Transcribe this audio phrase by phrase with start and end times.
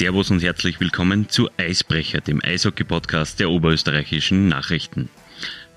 [0.00, 5.10] Servus und herzlich willkommen zu Eisbrecher, dem Eishockey-Podcast der oberösterreichischen Nachrichten.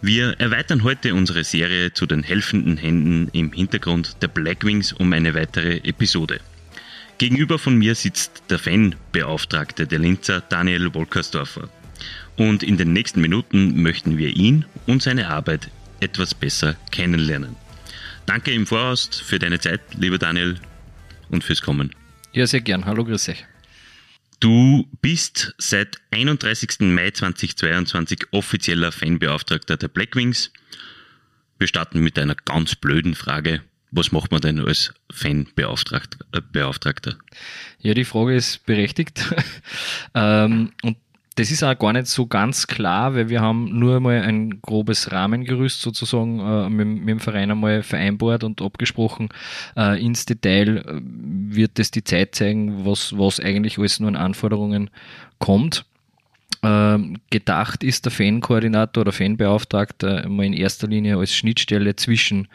[0.01, 5.35] Wir erweitern heute unsere Serie zu den helfenden Händen im Hintergrund der Blackwings um eine
[5.35, 6.39] weitere Episode.
[7.17, 11.67] Gegenüber von mir sitzt der Fanbeauftragte der Linzer, Daniel Wolkersdorfer.
[12.37, 15.69] Und in den nächsten Minuten möchten wir ihn und seine Arbeit
[15.99, 17.57] etwas besser kennenlernen.
[18.25, 20.55] Danke im Voraus für deine Zeit, lieber Daniel,
[21.27, 21.93] und fürs Kommen.
[22.31, 22.85] Ja, sehr gern.
[22.85, 23.45] Hallo, grüß euch.
[24.39, 26.81] Du bist seit 31.
[26.81, 30.51] Mai 2022 offizieller Fanbeauftragter der Blackwings.
[31.59, 33.61] Wir starten mit einer ganz blöden Frage.
[33.91, 37.17] Was macht man denn als Fanbeauftragter?
[37.79, 39.23] Ja, die Frage ist berechtigt.
[40.15, 40.97] ähm, und
[41.35, 45.11] das ist auch gar nicht so ganz klar, weil wir haben nur einmal ein grobes
[45.11, 49.29] Rahmengerüst sozusagen äh, mit, mit, dem Verein einmal vereinbart und abgesprochen.
[49.75, 54.15] Äh, ins Detail äh, wird es die Zeit zeigen, was, was eigentlich alles nur an
[54.15, 54.89] Anforderungen
[55.39, 55.85] kommt.
[56.61, 62.47] Ähm, gedacht ist der Fankoordinator oder Fanbeauftragter mal in erster Linie als Schnittstelle zwischen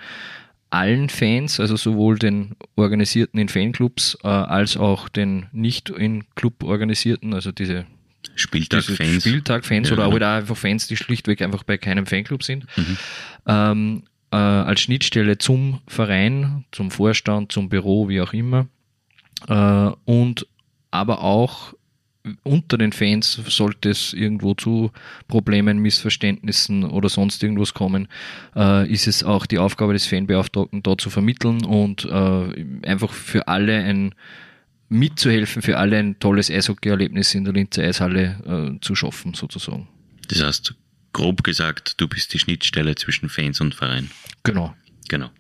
[0.71, 6.63] allen Fans, also sowohl den organisierten in Fanclubs äh, als auch den nicht in Club
[6.63, 7.87] organisierten, also diese
[8.35, 9.23] Spieltag-Fans.
[9.23, 10.27] Spieltag-Fans ja, oder genau.
[10.27, 12.67] auch einfach Fans, die schlichtweg einfach bei keinem Fanclub sind.
[12.77, 12.99] Mhm.
[13.47, 18.67] Ähm, äh, als Schnittstelle zum Verein, zum Vorstand, zum Büro, wie auch immer.
[19.49, 20.47] Äh, und
[20.91, 21.75] aber auch
[22.43, 24.91] unter den Fans sollte es irgendwo zu
[25.29, 28.09] Problemen, Missverständnissen oder sonst irgendwas kommen,
[28.55, 33.49] äh, ist es auch die Aufgabe des Fanbeauftragten, da zu vermitteln und äh, einfach für
[33.49, 34.15] alle ein
[34.89, 39.89] mitzuhelfen, für alle ein tolles Eishockey-Erlebnis in der Linzer Eishalle äh, zu schaffen, sozusagen.
[40.29, 40.75] Das heißt,
[41.13, 44.11] grob gesagt, du bist die Schnittstelle zwischen Fans und Verein.
[44.43, 44.75] Genau.
[45.09, 45.31] Genau.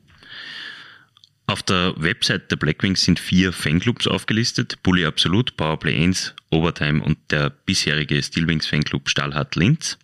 [1.46, 7.18] Auf der Website der Blackwings sind vier Fanclubs aufgelistet: Bully Absolut, Powerplay 1, Overtime und
[7.30, 9.98] der bisherige Steelwings Fanclub Stahlhardt Linz.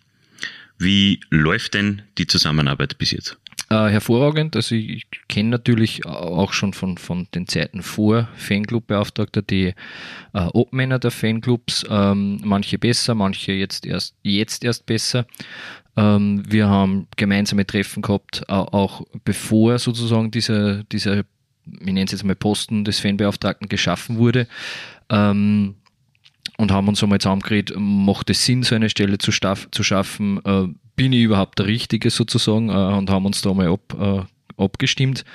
[0.79, 3.37] Wie läuft denn die Zusammenarbeit bis jetzt?
[3.69, 4.55] Äh, hervorragend.
[4.55, 9.73] Also ich, ich kenne natürlich auch schon von, von den Zeiten vor Fanclub-Beauftragter die
[10.33, 15.25] äh, Obmänner der Fanclubs, ähm, manche besser, manche jetzt erst, jetzt erst besser.
[15.97, 21.23] Ähm, wir haben gemeinsame Treffen gehabt, auch bevor sozusagen dieser, dieser
[21.65, 24.47] ich nenne es jetzt mal Posten des Fanbeauftragten geschaffen wurde.
[25.09, 25.75] Ähm,
[26.57, 30.39] und haben uns einmal zusammengeredet, macht es Sinn, so eine Stelle zu, zu schaffen?
[30.45, 32.69] Äh, bin ich überhaupt der Richtige sozusagen?
[32.69, 35.25] Äh, und haben uns da mal ab, äh, abgestimmt.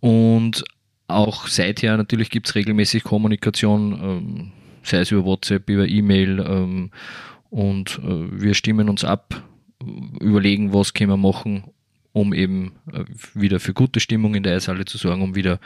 [0.00, 0.64] Und
[1.08, 6.90] auch seither natürlich gibt es regelmäßig Kommunikation, ähm, sei es über WhatsApp, über E-Mail ähm,
[7.50, 9.42] und äh, wir stimmen uns ab,
[10.20, 11.64] überlegen, was können wir machen,
[12.12, 13.04] um eben äh,
[13.34, 15.58] wieder für gute Stimmung in der Eishalle zu sorgen, um wieder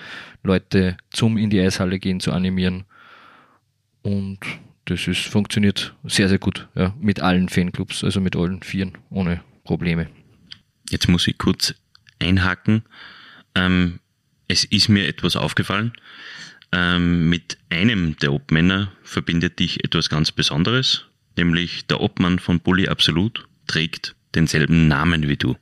[0.42, 2.84] Leute zum in die Eishalle gehen zu animieren
[4.02, 4.38] und
[4.84, 9.42] das ist, funktioniert sehr, sehr gut ja, mit allen Fanclubs, also mit allen Vieren, ohne
[9.64, 10.08] Probleme.
[10.90, 11.74] Jetzt muss ich kurz
[12.18, 12.82] einhaken.
[13.54, 14.00] Ähm,
[14.48, 15.92] es ist mir etwas aufgefallen.
[16.72, 21.04] Ähm, mit einem der Obmänner verbindet dich etwas ganz Besonderes,
[21.36, 25.56] nämlich der Obmann von Bully Absolut trägt denselben Namen wie du.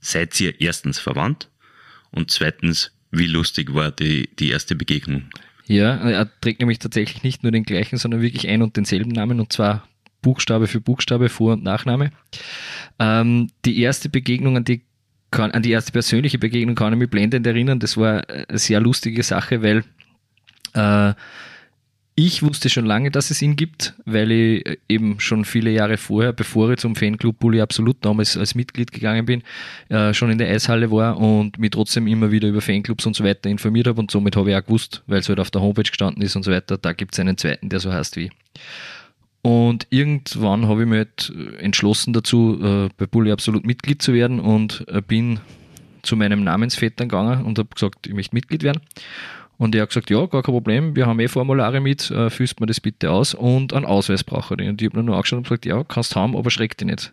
[0.00, 1.50] Seid ihr erstens verwandt
[2.10, 5.30] und zweitens, wie lustig war die, die erste Begegnung?
[5.68, 9.38] Ja, er trägt nämlich tatsächlich nicht nur den gleichen, sondern wirklich ein und denselben Namen
[9.38, 9.86] und zwar
[10.22, 12.10] Buchstabe für Buchstabe, Vor- und Nachname.
[12.98, 14.82] Ähm, die erste Begegnung, an die,
[15.30, 17.80] an die erste persönliche Begegnung kann ich mich blendend erinnern.
[17.80, 19.84] Das war eine sehr lustige Sache, weil
[20.72, 21.14] äh,
[22.18, 25.96] ich wusste schon lange, dass es ihn gibt, weil ich äh, eben schon viele Jahre
[25.96, 29.44] vorher, bevor ich zum Fanclub Bully Absolut damals als Mitglied gegangen bin,
[29.88, 33.22] äh, schon in der Eishalle war und mich trotzdem immer wieder über Fanclubs und so
[33.22, 35.84] weiter informiert habe und somit habe ich auch gewusst, weil es halt auf der Homepage
[35.84, 38.30] gestanden ist und so weiter, da gibt es einen zweiten, der so heißt wie.
[39.42, 44.40] Und irgendwann habe ich mich halt entschlossen dazu, äh, bei Bully Absolut Mitglied zu werden
[44.40, 45.38] und bin
[46.02, 48.80] zu meinem Namensvetter gegangen und habe gesagt, ich möchte Mitglied werden.
[49.58, 52.60] Und er hat gesagt, ja, gar kein Problem, wir haben eh Formulare mit, äh, füllst
[52.60, 54.68] mir das bitte aus und einen Ausweis brauche ich.
[54.68, 57.12] Und ich habe nur angeschaut und gesagt, ja, kannst haben, aber schreck dich nicht.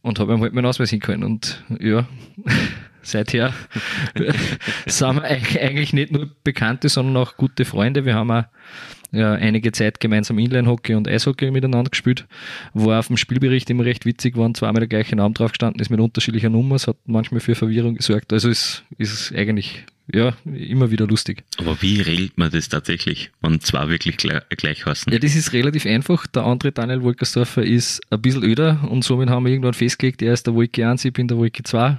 [0.00, 1.24] Und habe ihm halt meinen Ausweis hingehalten.
[1.24, 2.06] Und ja,
[3.02, 3.52] seither
[4.86, 8.04] sind wir eigentlich nicht nur Bekannte, sondern auch gute Freunde.
[8.04, 8.44] Wir haben auch
[9.10, 12.26] ja, einige Zeit gemeinsam Inline-Hockey und Eishockey miteinander gespielt.
[12.72, 15.90] War auf dem Spielbericht immer recht witzig, waren zweimal der gleiche Name drauf gestanden, ist
[15.90, 18.32] mit unterschiedlicher Nummer, es hat manchmal für Verwirrung gesorgt.
[18.32, 21.44] Also es ist eigentlich ja, immer wieder lustig.
[21.56, 25.10] Aber wie regelt man das tatsächlich, wenn zwei wirklich gleich, gleich heißen?
[25.10, 26.26] Ja, das ist relativ einfach.
[26.26, 30.34] Der andere Daniel Wolkersdorfer ist ein bisschen öder und somit haben wir irgendwann festgelegt, er
[30.34, 31.98] ist der Wolke 1, ich bin der Wolke 2.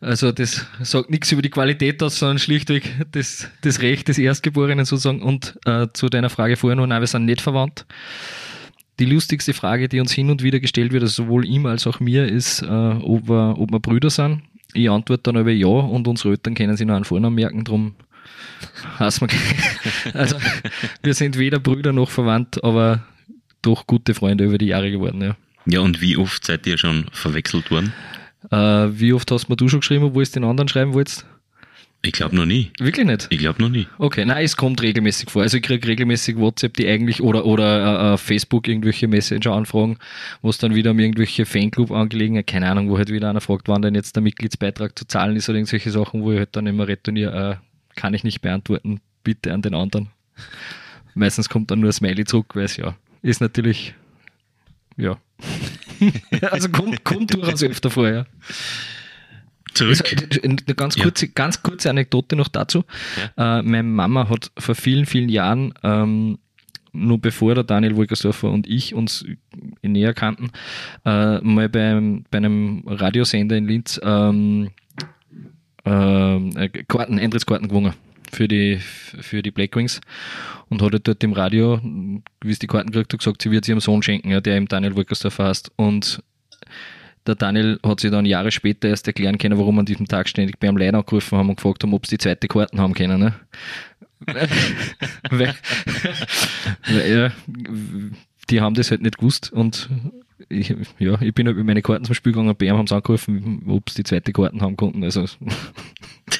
[0.00, 4.84] Also das sagt nichts über die Qualität aus, sondern schlichtweg das, das Recht des Erstgeborenen
[4.84, 5.22] sozusagen.
[5.22, 7.86] Und äh, zu deiner Frage vorher noch, nein, wir sind nicht verwandt.
[8.98, 12.00] Die lustigste Frage, die uns hin und wieder gestellt wird, also sowohl ihm als auch
[12.00, 14.42] mir, ist, äh, ob, wir, ob wir Brüder sind
[14.76, 17.94] ich antworte dann aber ja und unsere Eltern können sich noch einen Vornamen merken, drum
[18.98, 20.36] hassen wir Also
[21.02, 23.04] wir sind weder Brüder noch verwandt, aber
[23.62, 25.36] doch gute Freunde über die Jahre geworden, ja.
[25.66, 27.92] Ja, und wie oft seid ihr schon verwechselt worden?
[28.50, 28.56] Äh,
[29.00, 31.26] wie oft hast mir du schon geschrieben, obwohl du es den anderen schreiben wolltest?
[32.06, 32.70] Ich glaube noch nie.
[32.78, 33.26] Wirklich nicht?
[33.30, 33.88] Ich glaube noch nie.
[33.98, 35.42] Okay, nein, es kommt regelmäßig vor.
[35.42, 39.98] Also ich kriege regelmäßig WhatsApp, die eigentlich oder oder äh, äh Facebook irgendwelche Messenger-Anfragen,
[40.40, 43.82] wo es dann wieder um irgendwelche Fanclub-Angelegenheiten, keine Ahnung, wo halt wieder einer fragt, wann
[43.82, 46.86] denn jetzt der Mitgliedsbeitrag zu zahlen ist oder irgendwelche Sachen, wo ich halt dann immer
[46.86, 50.10] retourniere, äh, kann ich nicht beantworten, bitte an den anderen.
[51.16, 53.94] Meistens kommt dann nur ein Smiley zurück, weil es ja ist natürlich,
[54.96, 55.18] ja.
[56.52, 58.26] also kommt, kommt durchaus öfter vor, ja
[59.76, 60.42] zurück.
[60.42, 61.32] Eine ganz kurze, ja.
[61.34, 62.84] ganz kurze Anekdote noch dazu.
[63.36, 63.58] Ja.
[63.58, 66.38] Äh, meine Mama hat vor vielen, vielen Jahren, ähm,
[66.92, 69.24] nur bevor der Daniel Wolkersdorfer und ich uns
[69.82, 70.50] näher kannten,
[71.04, 74.70] äh, mal beim, bei einem Radiosender in Linz ähm,
[75.84, 77.92] äh, Karten, Eintrittskarten gewonnen
[78.32, 80.00] für die, für die Blackwings
[80.68, 83.64] und hat halt dort im Radio, wie es die Karten gekriegt hat, gesagt, sie wird
[83.64, 85.70] sie ihrem Sohn schenken, ja, der im Daniel Wolkersdorfer heißt.
[85.76, 86.22] Und
[87.26, 90.28] der Daniel hat sich dann Jahre später erst erklären können, warum wir an diesem Tag
[90.28, 93.20] ständig beim Lein angerufen haben und gefragt haben, ob sie die zweite Karten haben können.
[93.20, 93.34] Ne?
[95.30, 95.54] weil,
[96.88, 97.32] weil, ja,
[98.48, 99.88] die haben das halt nicht gewusst und
[100.48, 102.86] ich, ja, ich bin halt mit meinen Karten zum Spiel gegangen und bei ihm haben
[102.86, 105.02] sie angerufen, ob sie die zweite Karten haben konnten.
[105.02, 105.26] Also.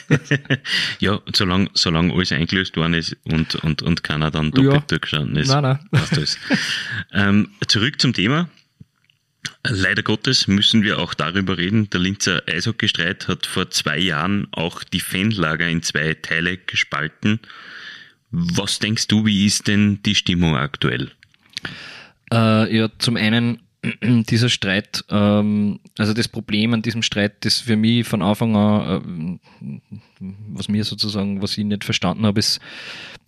[1.00, 4.80] ja, solange, solange alles eingelöst worden ist und, und, und keiner dann doppelt ja.
[4.86, 5.48] durchgestanden ist.
[5.48, 5.78] Nein, nein.
[7.12, 8.48] Ähm, zurück zum Thema.
[9.68, 11.90] Leider Gottes müssen wir auch darüber reden.
[11.90, 17.40] Der Linzer Eishockeystreit hat vor zwei Jahren auch die Fanlager in zwei Teile gespalten.
[18.30, 21.10] Was denkst du, wie ist denn die Stimmung aktuell?
[22.32, 23.60] Äh, ja, zum einen
[24.02, 29.40] dieser Streit, ähm, also das Problem an diesem Streit, das für mich von Anfang an,
[29.60, 29.80] äh,
[30.50, 32.60] was mir sozusagen, was ich nicht verstanden habe, ist,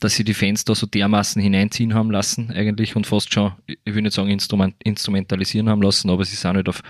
[0.00, 3.94] dass sie die Fans da so dermaßen hineinziehen haben lassen eigentlich und fast schon, ich
[3.94, 6.82] will nicht sagen instrument, instrumentalisieren haben lassen, aber sie sind halt auf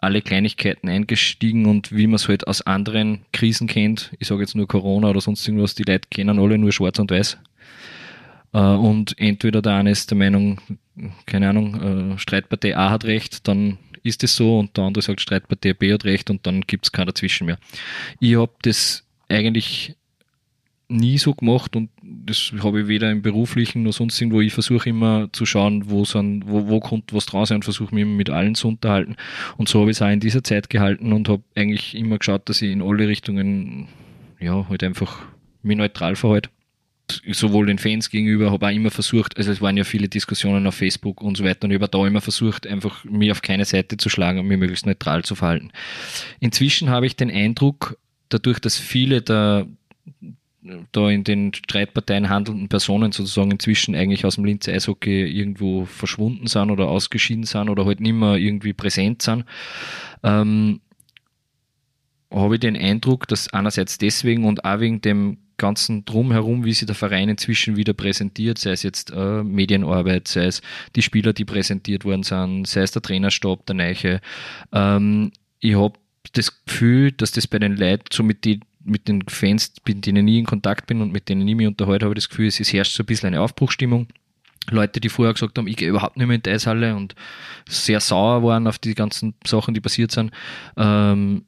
[0.00, 4.56] alle Kleinigkeiten eingestiegen und wie man es halt aus anderen Krisen kennt, ich sage jetzt
[4.56, 7.38] nur Corona oder sonst irgendwas, die Leute kennen alle nur schwarz und weiß.
[8.52, 10.60] Äh, und entweder der eine ist der Meinung,
[11.26, 15.20] keine Ahnung, äh, Streitpartei A hat recht, dann ist es so und der andere sagt
[15.20, 17.58] Streitpartei B hat recht und dann gibt es kein dazwischen mehr.
[18.20, 19.94] Ich habe das eigentlich
[20.92, 24.40] nie so gemacht und das habe ich weder im beruflichen noch sonst irgendwo.
[24.40, 28.06] Ich versuche immer zu schauen, wo, sind, wo, wo kommt was draus und versuche mich
[28.06, 29.16] mit allen zu unterhalten.
[29.56, 32.48] Und so habe ich es auch in dieser Zeit gehalten und habe eigentlich immer geschaut,
[32.48, 33.88] dass ich in alle Richtungen
[34.40, 35.20] ja halt einfach
[35.62, 36.50] mich neutral verhalte.
[37.32, 40.76] Sowohl den Fans gegenüber, habe auch immer versucht, also es waren ja viele Diskussionen auf
[40.76, 43.96] Facebook und so weiter und ich habe da immer versucht, einfach mich auf keine Seite
[43.96, 45.72] zu schlagen und mich möglichst neutral zu verhalten.
[46.40, 47.98] Inzwischen habe ich den Eindruck,
[48.28, 49.66] dadurch, dass viele der
[50.92, 56.46] da in den Streitparteien handelnden Personen sozusagen inzwischen eigentlich aus dem Linzer Eishockey irgendwo verschwunden
[56.46, 59.44] sind oder ausgeschieden sind oder halt nicht mehr irgendwie präsent sind,
[60.22, 60.80] ähm,
[62.30, 66.86] habe ich den Eindruck, dass einerseits deswegen und auch wegen dem ganzen Drumherum, wie sich
[66.86, 70.62] der Verein inzwischen wieder präsentiert, sei es jetzt äh, Medienarbeit, sei es
[70.96, 74.20] die Spieler, die präsentiert worden sind, sei es der Trainerstab, der Neiche.
[74.72, 75.98] Ähm, ich habe
[76.32, 80.28] das Gefühl, dass das bei den Leuten, so mit die mit den Fans, mit denen
[80.28, 82.72] ich in Kontakt bin und mit denen ich mich unterhalte, habe ich das Gefühl, es
[82.72, 84.08] herrscht so ein bisschen eine Aufbruchstimmung.
[84.70, 87.14] Leute, die vorher gesagt haben, ich gehe überhaupt nicht mehr in die Eishalle und
[87.68, 90.30] sehr sauer waren auf die ganzen Sachen, die passiert sind,
[90.76, 91.44] ähm,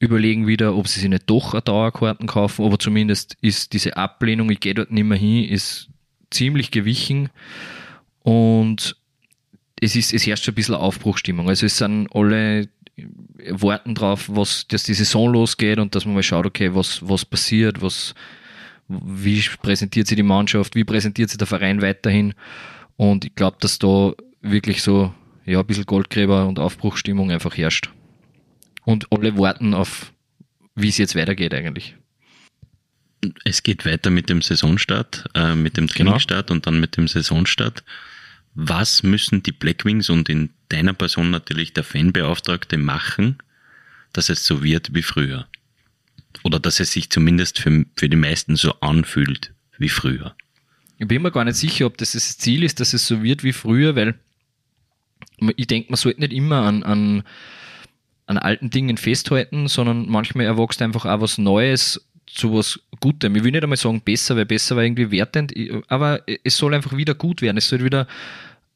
[0.00, 4.50] überlegen wieder, ob sie sich nicht doch eine Dauerkarten kaufen, aber zumindest ist diese Ablehnung,
[4.50, 5.88] ich gehe dort nicht mehr hin, ist
[6.30, 7.30] ziemlich gewichen
[8.22, 8.96] und
[9.80, 11.48] es ist, es herrscht ein bisschen Aufbruchstimmung.
[11.48, 12.68] Also es sind alle
[13.50, 17.24] warten drauf, was, dass die Saison losgeht und dass man mal schaut, okay, was, was
[17.24, 18.14] passiert, was,
[18.88, 22.34] wie präsentiert sich die Mannschaft, wie präsentiert sich der Verein weiterhin.
[22.96, 24.12] Und ich glaube, dass da
[24.42, 25.12] wirklich so,
[25.44, 27.90] ja, ein bisschen Goldgräber und Aufbruchstimmung einfach herrscht.
[28.84, 30.12] Und alle warten auf,
[30.74, 31.96] wie es jetzt weitergeht eigentlich.
[33.44, 35.88] Es geht weiter mit dem Saisonstart, äh, mit dem.
[35.88, 36.56] Trainingsstart genau.
[36.56, 37.82] und dann mit dem Saisonstart.
[38.60, 43.38] Was müssen die Blackwings und in deiner Person natürlich der Fanbeauftragte machen,
[44.12, 45.46] dass es so wird wie früher?
[46.42, 50.34] Oder dass es sich zumindest für, für die meisten so anfühlt wie früher.
[50.98, 53.44] Ich bin mir gar nicht sicher, ob das das Ziel ist, dass es so wird
[53.44, 54.16] wie früher, weil
[55.54, 57.22] ich denke, man sollte nicht immer an, an,
[58.26, 63.36] an alten Dingen festhalten, sondern manchmal erwächst einfach auch was Neues zu was Gutem.
[63.36, 65.54] Ich will nicht einmal sagen besser, weil besser war irgendwie wertend,
[65.86, 67.56] aber es soll einfach wieder gut werden.
[67.56, 68.08] Es soll wieder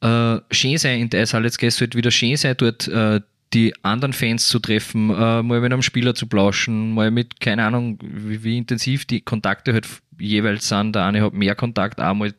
[0.03, 1.47] äh, schön sein in der Eishalle.
[1.47, 3.21] Es soll wieder schön sein, dort äh,
[3.53, 7.65] die anderen Fans zu treffen, äh, mal mit einem Spieler zu plauschen, mal mit, keine
[7.65, 9.87] Ahnung, wie, wie intensiv die Kontakte halt
[10.19, 10.95] jeweils sind.
[10.95, 12.33] Der eine hat mehr Kontakt, auch mal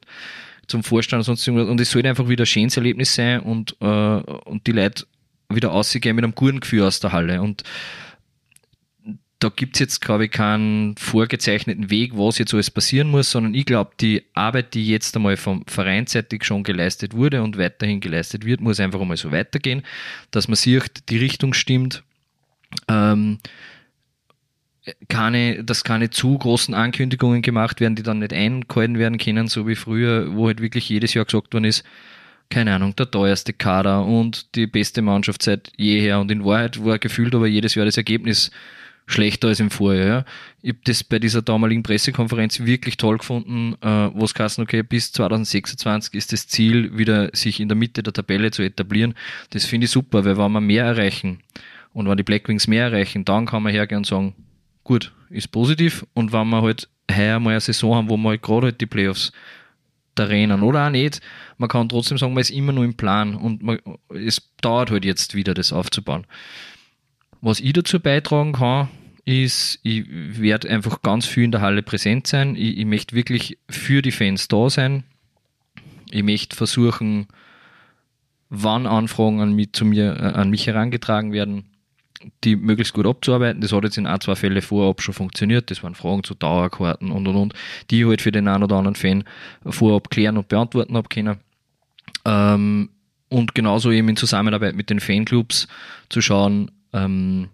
[0.66, 1.68] zum Vorstand und sonst irgendwas.
[1.68, 5.06] Und es sollte einfach wieder ein schönes Erlebnis sein und, äh, und die Leute
[5.48, 7.40] wieder ausgehen mit einem guten Gefühl aus der Halle.
[7.40, 7.62] Und
[9.44, 13.52] da gibt es jetzt, glaube ich, keinen vorgezeichneten Weg, was jetzt alles passieren muss, sondern
[13.52, 18.46] ich glaube, die Arbeit, die jetzt einmal vom Vereinsseitig schon geleistet wurde und weiterhin geleistet
[18.46, 19.82] wird, muss einfach einmal so weitergehen,
[20.30, 22.02] dass man sieht, die Richtung stimmt.
[22.88, 23.38] Ähm,
[25.08, 29.68] keine, dass keine zu großen Ankündigungen gemacht werden, die dann nicht eingehalten werden können, so
[29.68, 31.84] wie früher, wo halt wirklich jedes Jahr gesagt worden ist,
[32.48, 36.18] keine Ahnung, der teuerste Kader und die beste Mannschaft seit jeher.
[36.20, 38.50] Und in Wahrheit war gefühlt aber jedes Jahr das Ergebnis
[39.06, 40.06] schlechter als im Vorjahr.
[40.06, 40.24] Ja.
[40.62, 44.82] Ich habe das bei dieser damaligen Pressekonferenz wirklich toll gefunden, äh, wo es heißt, okay,
[44.82, 49.14] bis 2026 ist das Ziel, wieder sich in der Mitte der Tabelle zu etablieren.
[49.50, 51.40] Das finde ich super, weil wenn wir mehr erreichen
[51.92, 54.34] und wenn die Blackwings mehr erreichen, dann kann man hergehen und sagen,
[54.84, 58.42] gut, ist positiv und wenn wir halt heuer mal eine Saison haben, wo wir halt
[58.42, 59.32] gerade halt die Playoffs
[60.14, 61.20] da rennen oder auch nicht,
[61.58, 65.04] man kann trotzdem sagen, man ist immer nur im Plan und man, es dauert halt
[65.04, 66.26] jetzt wieder, das aufzubauen.
[67.44, 68.88] Was ich dazu beitragen kann,
[69.26, 72.56] ist, ich werde einfach ganz viel in der Halle präsent sein.
[72.56, 75.04] Ich, ich möchte wirklich für die Fans da sein.
[76.10, 77.26] Ich möchte versuchen,
[78.48, 81.66] wann Anfragen an mich, zu mir, äh, an mich herangetragen werden,
[82.44, 83.60] die möglichst gut abzuarbeiten.
[83.60, 85.70] Das hat jetzt in ein, zwei Fällen vorab schon funktioniert.
[85.70, 87.54] Das waren Fragen zu Dauerkarten und und und,
[87.90, 89.22] die ich halt für den einen oder anderen Fan
[89.66, 91.36] vorab klären und beantworten habe können.
[92.24, 92.88] Ähm,
[93.28, 95.68] und genauso eben in Zusammenarbeit mit den Fanclubs
[96.08, 97.48] zu schauen, ähm,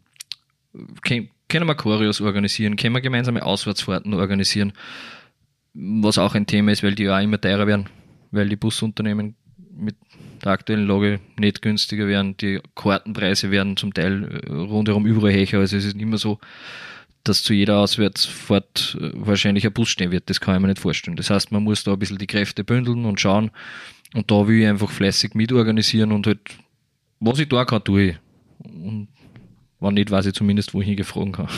[1.03, 4.73] können wir Choreos organisieren, können wir gemeinsame Auswärtsfahrten organisieren,
[5.75, 7.89] was auch ein Thema ist, weil die ja immer teurer werden,
[8.31, 9.35] weil die Busunternehmen
[9.75, 9.97] mit
[10.45, 15.61] der aktuellen Lage nicht günstiger werden, die Kartenpreise werden zum Teil äh, rundherum überall höher,
[15.61, 16.39] also es ist nicht mehr so,
[17.25, 20.81] dass zu jeder Auswärtsfahrt äh, wahrscheinlich ein Bus stehen wird, das kann ich mir nicht
[20.81, 21.17] vorstellen.
[21.17, 23.51] Das heißt, man muss da ein bisschen die Kräfte bündeln und schauen.
[24.15, 26.41] Und da will ich einfach fleißig mitorganisieren und halt,
[27.21, 28.17] was ich da kann, tue ich.
[28.59, 29.09] Und
[29.81, 31.49] wenn nicht, weiß ich zumindest, wo ich hingeflogen kann.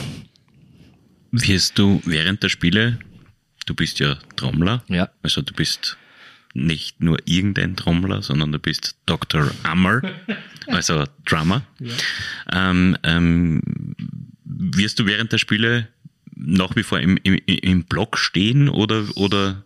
[1.30, 2.98] Wirst du während der Spiele,
[3.66, 5.10] du bist ja Trommler, ja.
[5.22, 5.96] also du bist
[6.54, 9.50] nicht nur irgendein Trommler, sondern du bist Dr.
[9.62, 10.02] Ammer,
[10.66, 11.62] also Drummer.
[11.78, 12.70] Ja.
[12.70, 13.62] Ähm, ähm,
[14.44, 15.88] wirst du während der Spiele
[16.34, 19.64] nach wie vor im, im, im Block stehen oder, oder?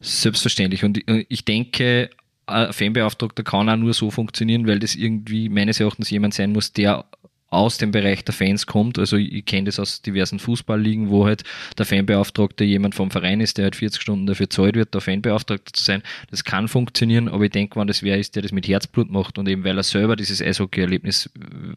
[0.00, 0.84] Selbstverständlich.
[0.84, 2.10] Und ich denke,
[2.46, 6.72] ein Fanbeauftragter kann auch nur so funktionieren, weil das irgendwie meines Erachtens jemand sein muss,
[6.72, 7.04] der
[7.50, 8.98] aus dem Bereich der Fans kommt.
[8.98, 11.42] Also ich kenne das aus diversen Fußballligen, wo halt
[11.76, 15.72] der Fanbeauftragte jemand vom Verein ist, der halt 40 Stunden dafür zahlt wird, der Fanbeauftragter
[15.72, 16.02] zu sein.
[16.30, 19.36] Das kann funktionieren, aber ich denke, wenn das wer ist, der das mit Herzblut macht
[19.36, 21.28] und eben weil er selber dieses Eishockey-Erlebnis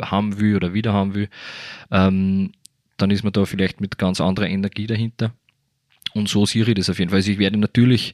[0.01, 1.27] haben will oder wieder haben will,
[1.92, 2.51] ähm,
[2.98, 5.34] dann ist man da vielleicht mit ganz anderer Energie dahinter.
[6.13, 7.18] Und so sehe ich das auf jeden Fall.
[7.18, 8.13] Also ich werde natürlich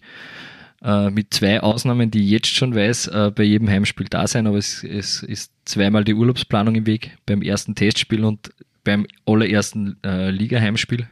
[0.83, 4.47] äh, mit zwei Ausnahmen, die ich jetzt schon weiß, äh, bei jedem Heimspiel da sein,
[4.47, 8.51] aber es, es ist zweimal die Urlaubsplanung im Weg, beim ersten Testspiel und
[8.83, 11.07] beim allerersten äh, Liga-Heimspiel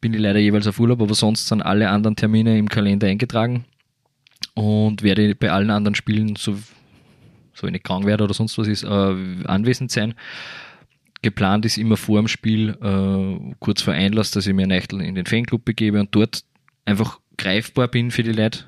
[0.00, 3.64] bin ich leider jeweils auf Urlaub, aber sonst sind alle anderen Termine im Kalender eingetragen
[4.54, 6.56] und werde bei allen anderen Spielen, so,
[7.54, 10.14] so wenn ich krank werde oder sonst was ist, äh, anwesend sein.
[11.22, 15.14] Geplant ist immer vor dem Spiel, äh, kurz vor Einlass, dass ich mir Nächtel in
[15.14, 16.44] den Fanclub begebe und dort
[16.84, 18.64] einfach greifbar bin für die Leute,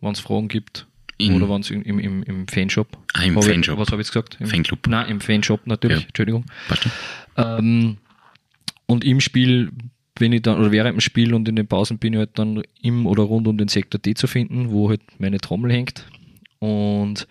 [0.00, 0.86] wenn es Fragen gibt.
[1.18, 2.96] In oder wenn es im, im, im Fanshop.
[3.12, 3.78] Ah, im Fanshop.
[3.78, 4.38] was habe ich jetzt gesagt?
[4.40, 4.86] Im, Fanclub.
[4.86, 6.06] Nein, im Fanshop natürlich, ja.
[6.06, 6.46] Entschuldigung.
[7.36, 7.98] Ähm,
[8.86, 9.70] und im Spiel
[10.14, 12.62] bin ich dann, oder während dem Spiel und in den Pausen bin ich halt dann
[12.82, 16.06] im oder rund um den Sektor D zu finden, wo halt meine Trommel hängt.
[16.58, 17.26] Und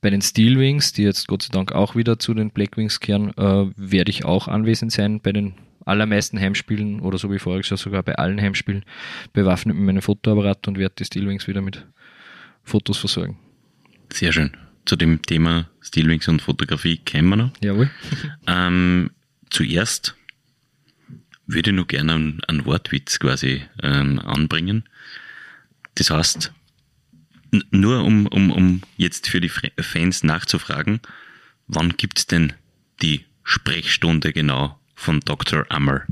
[0.00, 3.66] bei den Steelwings, die jetzt Gott sei Dank auch wieder zu den Blackwings kehren, äh,
[3.76, 5.54] werde ich auch anwesend sein bei den
[5.84, 8.84] allermeisten Heimspielen oder so wie voriges Jahr sogar bei allen Heimspielen
[9.32, 11.86] bewaffnet mit meinem Fotoapparat und werde die Steelwings wieder mit
[12.62, 13.38] Fotos versorgen.
[14.12, 14.56] Sehr schön.
[14.84, 17.52] Zu dem Thema Steelwings und Fotografie kennen wir noch.
[17.62, 17.90] Jawohl.
[18.46, 19.10] ähm,
[19.50, 20.16] zuerst
[21.46, 24.84] würde ich noch gerne einen, einen Wortwitz quasi ähm, anbringen.
[25.94, 26.52] Das heißt,
[27.70, 31.00] nur um, um, um jetzt für die Fans nachzufragen,
[31.66, 32.52] wann gibt es denn
[33.02, 35.66] die Sprechstunde genau von Dr.
[35.70, 36.02] Ammer?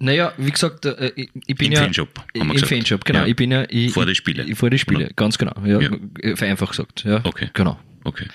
[0.00, 1.82] Naja, wie gesagt, äh, ich, ich bin Im ja.
[1.82, 2.68] Fanshop, Im gesagt.
[2.72, 3.20] Fanshop, genau.
[3.20, 3.26] Ja.
[3.26, 3.64] Ich bin ja.
[3.68, 4.44] Ich, Vor die Spiele.
[4.44, 5.14] Ich, vor die Spiele, Oder?
[5.14, 5.54] ganz genau.
[5.64, 5.90] Ja, Ja.
[6.20, 7.04] äh, Vereinfacht gesagt.
[7.04, 7.50] Ja, Okay.
[7.52, 7.78] Genau.
[8.04, 8.26] Okay.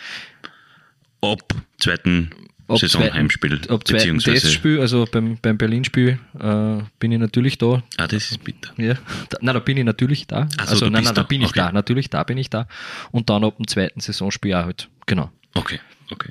[1.22, 1.42] Ab
[1.80, 2.30] zweiten
[2.68, 4.42] Ab Saisonheimspiel, ab zweiten beziehungsweise.
[4.42, 7.84] Testspiel, also beim, beim Berlin-Spiel, äh, bin ich natürlich da.
[7.98, 8.74] Ah, das ist bitter.
[8.78, 8.96] Ja,
[9.30, 10.48] da, nein, da bin ich natürlich da.
[10.50, 11.24] So, also nein, nein, da da.
[11.24, 11.60] bin ich Okay.
[11.60, 11.72] da.
[11.72, 12.68] Natürlich, da bin ich da.
[13.12, 14.90] Und dann ab dem zweiten Saisonspiel auch halt.
[15.06, 15.32] Genau.
[15.54, 16.30] Okay, okay.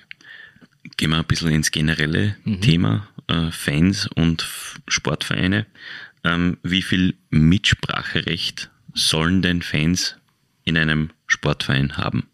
[0.97, 2.61] Gehen wir ein bisschen ins generelle Mhm.
[2.61, 4.49] Thema äh, Fans und
[4.89, 5.67] Sportvereine.
[6.25, 10.17] Ähm, wie viel Mitspracherecht sollen denn Fans
[10.65, 12.29] in einem Sportverein haben?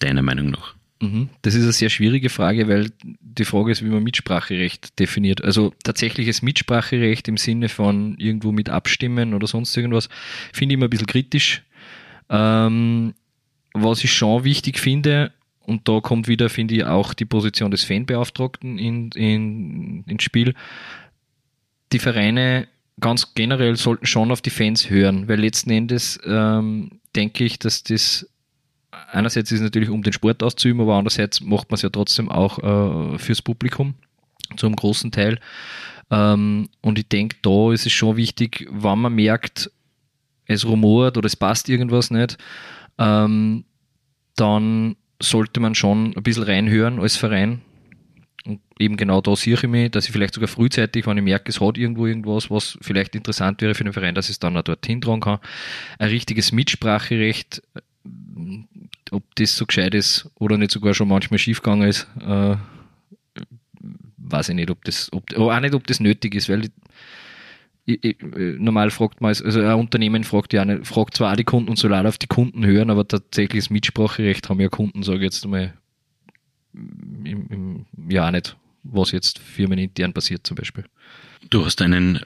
[0.00, 0.74] Deiner Meinung nach?
[1.00, 1.28] Mhm.
[1.42, 5.42] Das ist eine sehr schwierige Frage, weil die Frage ist, wie man Mitspracherecht definiert.
[5.42, 10.08] Also tatsächliches Mitspracherecht im Sinne von irgendwo mit abstimmen oder sonst irgendwas,
[10.52, 11.62] finde ich immer ein bisschen kritisch.
[12.28, 13.14] Ähm,
[13.72, 15.32] was ich schon wichtig finde,
[15.70, 20.54] und da kommt wieder, finde ich, auch die Position des Fanbeauftragten in, in, ins Spiel.
[21.92, 22.66] Die Vereine
[22.98, 27.84] ganz generell sollten schon auf die Fans hören, weil letzten Endes ähm, denke ich, dass
[27.84, 28.28] das
[29.12, 33.14] einerseits ist natürlich, um den Sport auszuüben, aber andererseits macht man es ja trotzdem auch
[33.14, 33.94] äh, fürs Publikum,
[34.56, 35.38] zum großen Teil.
[36.10, 39.70] Ähm, und ich denke, da ist es schon wichtig, wenn man merkt,
[40.46, 42.38] es rumort oder es passt irgendwas nicht,
[42.98, 43.64] ähm,
[44.34, 47.60] dann sollte man schon ein bisschen reinhören als Verein.
[48.46, 51.50] Und eben genau da sehe ich mich, dass ich vielleicht sogar frühzeitig, wenn ich merke,
[51.50, 54.56] es hat irgendwo irgendwas, was vielleicht interessant wäre für den Verein, dass ich es dann
[54.56, 55.38] auch dorthin tragen kann,
[55.98, 57.62] ein richtiges Mitspracherecht
[59.10, 62.56] ob das so gescheit ist oder nicht sogar schon manchmal schiefgegangen ist, äh,
[64.18, 66.70] weiß ich nicht, ob das, ob, auch nicht, ob das nötig ist, weil
[67.86, 71.32] ich, ich, äh, normal fragt man, es- also ein Unternehmen fragt ja nicht, fragt zwar
[71.32, 74.68] auch die Kunden und soll auch auf die Kunden hören, aber tatsächliches Mitspracherecht haben ja
[74.68, 75.74] Kunden, sage ich jetzt einmal,
[76.74, 80.84] im, im, ja auch nicht, was jetzt firmenintern passiert zum Beispiel.
[81.50, 82.20] Du hast einen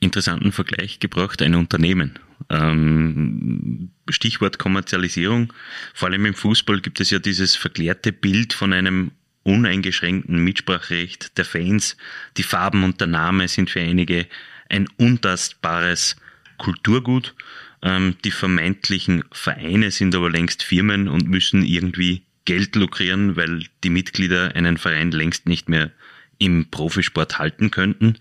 [0.00, 2.18] interessanten Vergleich gebracht, ein Unternehmen.
[2.50, 5.52] Ähm, Stichwort Kommerzialisierung.
[5.94, 9.10] Vor allem im Fußball gibt es ja dieses verklärte Bild von einem
[9.42, 11.96] uneingeschränkten Mitspracherecht der Fans.
[12.36, 14.26] Die Farben und der Name sind für einige
[14.68, 16.16] ein untastbares
[16.58, 17.34] Kulturgut.
[17.82, 23.90] Ähm, die vermeintlichen Vereine sind aber längst Firmen und müssen irgendwie Geld lukrieren, weil die
[23.90, 25.90] Mitglieder einen Verein längst nicht mehr
[26.38, 28.16] im Profisport halten könnten.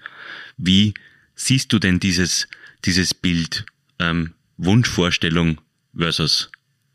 [0.58, 0.94] Wie
[1.36, 2.48] siehst du denn dieses,
[2.86, 3.66] dieses Bild
[4.00, 5.62] ähm, Wunschvorstellung
[5.96, 6.52] versus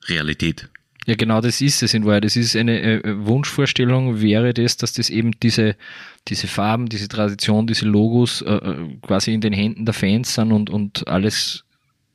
[0.08, 0.68] Realität?
[1.06, 2.24] Ja, genau das ist es in Wahrheit.
[2.24, 5.76] Das ist eine äh, Wunschvorstellung, wäre das, dass das eben diese,
[6.28, 10.52] diese Farben, diese Tradition, diese Logos äh, äh, quasi in den Händen der Fans sind
[10.52, 11.64] und, und alles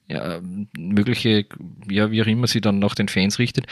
[0.07, 0.39] ja,
[0.77, 1.45] mögliche,
[1.89, 3.67] ja, wie auch immer sie dann nach den Fans richtet.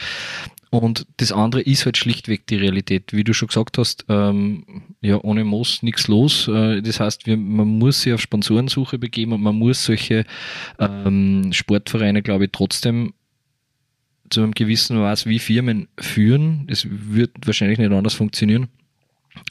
[0.70, 3.12] Und das andere ist halt schlichtweg die Realität.
[3.12, 4.64] Wie du schon gesagt hast, ähm,
[5.00, 6.48] ja, ohne Moos nichts los.
[6.48, 10.24] Äh, das heißt, wir, man muss sich auf Sponsorensuche begeben und man muss solche
[10.78, 13.14] ähm, Sportvereine, glaube ich, trotzdem
[14.28, 16.66] zu einem gewissen Maß wie Firmen führen.
[16.68, 18.68] Es wird wahrscheinlich nicht anders funktionieren.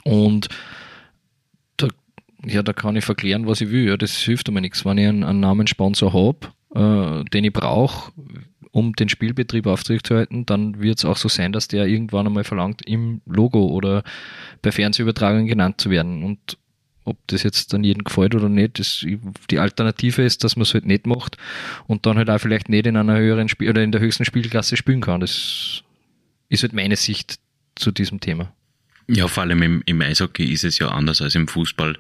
[0.04, 0.50] Und
[1.78, 1.88] da,
[2.46, 3.88] ja, da kann ich verklären, was ich will.
[3.88, 4.86] Ja, das hilft mir nichts.
[4.86, 8.12] Wenn ich einen, einen Namenssponsor habe, äh, den ich brauche,
[8.72, 12.82] um den Spielbetrieb aufrechtzuerhalten, dann wird es auch so sein, dass der irgendwann einmal verlangt,
[12.86, 14.04] im Logo oder
[14.62, 16.24] bei Fernsehübertragungen genannt zu werden.
[16.24, 16.58] Und
[17.06, 19.06] ob das jetzt dann jedem gefällt oder nicht, das,
[19.50, 21.38] die Alternative ist, dass man es halt nicht macht
[21.88, 24.76] und dann halt auch vielleicht nicht in einer höheren Spiel oder in der höchsten Spielklasse
[24.76, 25.22] spielen kann.
[25.22, 25.84] Das
[26.50, 27.40] ist halt meine Sicht
[27.76, 28.52] zu diesem Thema.
[29.08, 31.98] Ja, vor allem im, im Eishockey ist es ja anders als im Fußball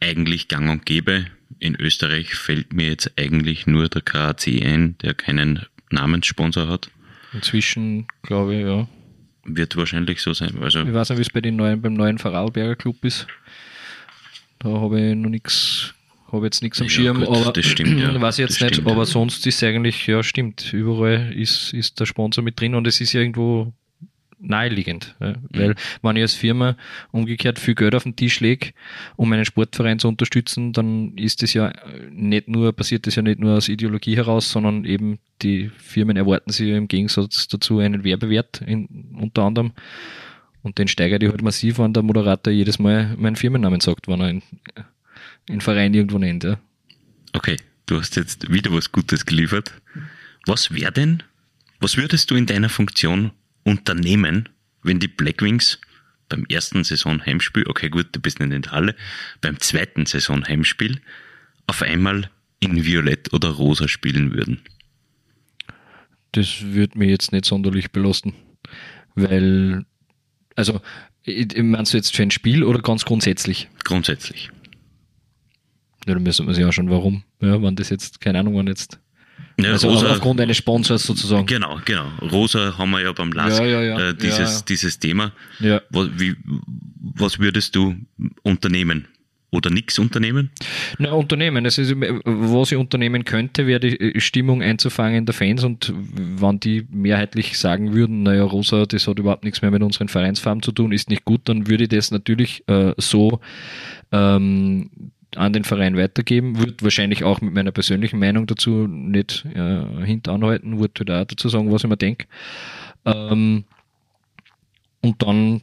[0.00, 1.26] eigentlich gang und gäbe.
[1.58, 6.90] In Österreich fällt mir jetzt eigentlich nur der KAC ein, der keinen Namenssponsor hat.
[7.32, 8.88] Inzwischen, glaube ich, ja.
[9.44, 10.56] Wird wahrscheinlich so sein.
[10.60, 13.26] Also Ich weiß nicht, wie es bei den neuen, beim neuen Vorarlberger Club ist.
[14.60, 15.94] Da habe ich noch nichts,
[16.30, 18.20] habe jetzt nichts am Ja, Schirm, gut, aber das stimmt, ja.
[18.20, 18.74] weiß ich jetzt Das nicht.
[18.76, 18.88] stimmt.
[18.90, 20.72] Aber sonst ist eigentlich, ja, stimmt.
[20.72, 23.72] Überall ist, ist der Sponsor mit drin und es ist irgendwo
[24.40, 25.14] naheliegend.
[25.20, 25.30] Ja.
[25.30, 25.36] Mhm.
[25.50, 26.76] Weil, wenn ich als Firma
[27.12, 28.72] umgekehrt viel Geld auf den Tisch lege,
[29.16, 31.72] um einen Sportverein zu unterstützen, dann ist das ja
[32.10, 36.50] nicht nur, passiert das ja nicht nur aus Ideologie heraus, sondern eben die Firmen erwarten
[36.50, 38.86] sich im Gegensatz dazu einen Werbewert in,
[39.18, 39.72] unter anderem.
[40.62, 44.20] Und den steigert die halt massiv, wenn der Moderator jedes Mal meinen Firmennamen sagt, wenn
[44.20, 44.42] er einen,
[45.48, 46.44] einen Verein irgendwo nennt.
[46.44, 46.58] Ja.
[47.32, 49.72] Okay, du hast jetzt wieder was Gutes geliefert.
[50.46, 51.22] Was wäre denn,
[51.80, 53.30] was würdest du in deiner Funktion
[53.64, 54.48] unternehmen,
[54.82, 55.80] wenn die Blackwings
[56.28, 58.94] beim ersten Saisonheimspiel, okay gut, du bist nicht in der Halle,
[59.40, 61.00] beim zweiten Saisonheimspiel
[61.66, 64.60] auf einmal in Violett oder Rosa spielen würden?
[66.32, 68.34] Das würde mich jetzt nicht sonderlich belasten,
[69.14, 69.84] weil,
[70.54, 70.80] also
[71.26, 73.68] Meinst du jetzt für ein Spiel oder ganz grundsätzlich?
[73.84, 74.50] Grundsätzlich.
[76.06, 77.24] Ja, dann müssen wir sich ja schon, warum.
[77.42, 78.98] Ja, wann das jetzt, keine Ahnung, wann jetzt.
[79.58, 81.46] Ja, also Rosa, aufgrund eines Sponsors sozusagen.
[81.46, 82.08] Genau, genau.
[82.30, 84.08] Rosa haben wir ja beim LASK, Ja, ja, ja.
[84.10, 85.32] Äh, dieses, dieses Thema.
[85.90, 86.36] Was, wie,
[87.00, 87.96] was würdest du
[88.42, 89.08] unternehmen?
[89.52, 90.50] Oder nichts unternehmen?
[90.98, 91.64] Na, Unternehmen.
[91.64, 96.86] Ist, was ich unternehmen könnte, wäre die äh, Stimmung einzufangen der Fans und wenn die
[96.90, 100.92] mehrheitlich sagen würden, naja, Rosa, das hat überhaupt nichts mehr mit unseren Vereinsfarben zu tun,
[100.92, 103.40] ist nicht gut, dann würde ich das natürlich äh, so
[104.12, 104.90] ähm,
[105.36, 110.78] an den Verein weitergeben, würde wahrscheinlich auch mit meiner persönlichen Meinung dazu nicht äh, hintanhalten,
[110.78, 112.26] würde da auch dazu sagen, was ich mir denke.
[113.04, 113.64] Ähm,
[115.02, 115.62] und dann,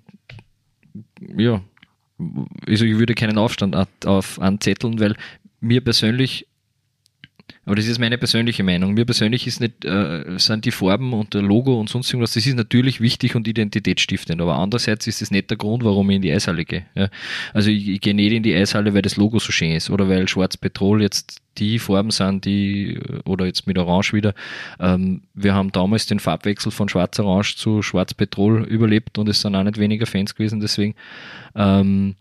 [1.38, 1.62] ja,
[2.67, 3.75] also ich würde keinen Aufstand
[4.06, 5.15] auf anzetteln, weil
[5.60, 6.47] mir persönlich,
[7.67, 11.34] aber das ist meine persönliche Meinung, mir persönlich ist nicht, äh, sind die Farben und
[11.34, 15.32] der Logo und sonst irgendwas, das ist natürlich wichtig und identitätsstiftend, aber andererseits ist das
[15.32, 16.86] nicht der Grund, warum ich in die Eishalle gehe.
[16.95, 17.10] Ja.
[17.53, 20.08] Also ich, ich gehe nicht in die Eishalle, weil das Logo so schön ist oder
[20.08, 24.34] weil Schwarz Petrol jetzt die Farben sind, die, oder jetzt mit Orange wieder,
[24.80, 29.63] ähm, wir haben damals den Farbwechsel von Schwarz-Orange zu Schwarz-Petrol überlebt und es sind auch
[29.63, 30.95] nicht weniger Fans gewesen, deswegen
[31.53, 32.15] ähm,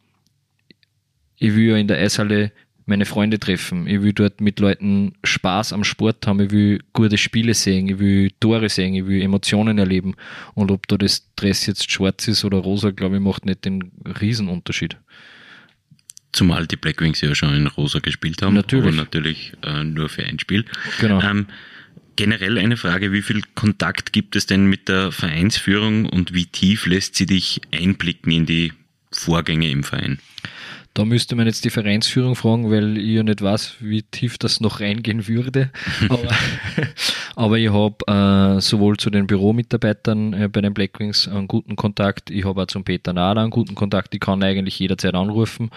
[1.38, 2.50] ich will ja in der Eishalle
[2.86, 3.86] meine Freunde treffen.
[3.88, 6.40] Ich will dort mit Leuten Spaß am Sport haben.
[6.40, 7.88] Ich will gute Spiele sehen.
[7.88, 8.94] Ich will Tore sehen.
[8.94, 10.14] Ich will Emotionen erleben.
[10.54, 13.90] Und ob da das Dress jetzt schwarz ist oder rosa, glaube ich, macht nicht den
[14.20, 14.96] Riesenunterschied.
[16.32, 18.54] Zumal die Black Wings ja schon in Rosa gespielt haben.
[18.54, 18.86] Natürlich.
[18.86, 20.64] Aber natürlich äh, nur für ein Spiel.
[21.00, 21.20] Genau.
[21.22, 21.46] Ähm,
[22.14, 26.86] generell eine Frage, wie viel Kontakt gibt es denn mit der Vereinsführung und wie tief
[26.86, 28.72] lässt sie dich einblicken in die
[29.10, 30.18] Vorgänge im Verein?
[30.96, 34.60] Da müsste man jetzt die Vereinsführung fragen, weil ich ja nicht weiß, wie tief das
[34.60, 35.70] noch reingehen würde.
[36.08, 36.28] Aber,
[37.36, 42.30] aber ich habe äh, sowohl zu den Büromitarbeitern äh, bei den Blackwings einen guten Kontakt,
[42.30, 45.70] ich habe auch zum Peter Nader einen guten Kontakt, ich kann eigentlich jederzeit anrufen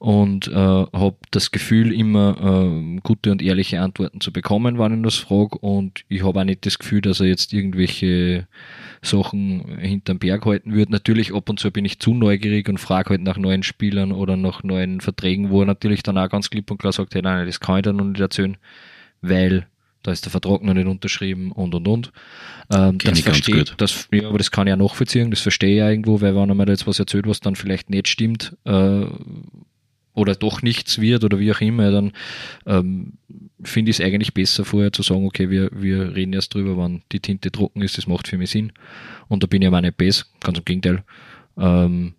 [0.00, 5.02] und äh, habe das Gefühl, immer äh, gute und ehrliche Antworten zu bekommen, wenn ich
[5.04, 5.56] das frage.
[5.58, 8.48] Und ich habe auch nicht das Gefühl, dass er jetzt irgendwelche
[9.02, 10.90] Sachen hinterm Berg halten würde.
[10.90, 14.36] Natürlich ab und zu bin ich zu neugierig und frage halt nach neuen Spielern oder
[14.36, 17.46] nach neuen Verträgen, wo er natürlich dann auch ganz klipp und klar sagt, hey, nein,
[17.46, 18.56] das kann ich dir noch nicht erzählen,
[19.22, 19.66] weil
[20.02, 22.12] da ist der Vertrag noch nicht unterschrieben und und und.
[22.72, 25.90] Ähm, das verstehe das, ja, aber das kann ich ja nachvollziehen, das verstehe ich ja
[25.90, 29.06] irgendwo, weil wenn er mir da jetzt was erzählt, was dann vielleicht nicht stimmt, äh,
[30.14, 32.12] oder doch nichts wird oder wie auch immer, dann
[32.66, 33.14] ähm,
[33.62, 37.02] finde ich es eigentlich besser vorher zu sagen, okay, wir, wir reden erst drüber, wann
[37.12, 38.72] die Tinte trocken ist, das macht für mich Sinn.
[39.28, 41.02] Und da bin ich aber nicht besser, ganz im Gegenteil.
[41.58, 42.14] Ähm,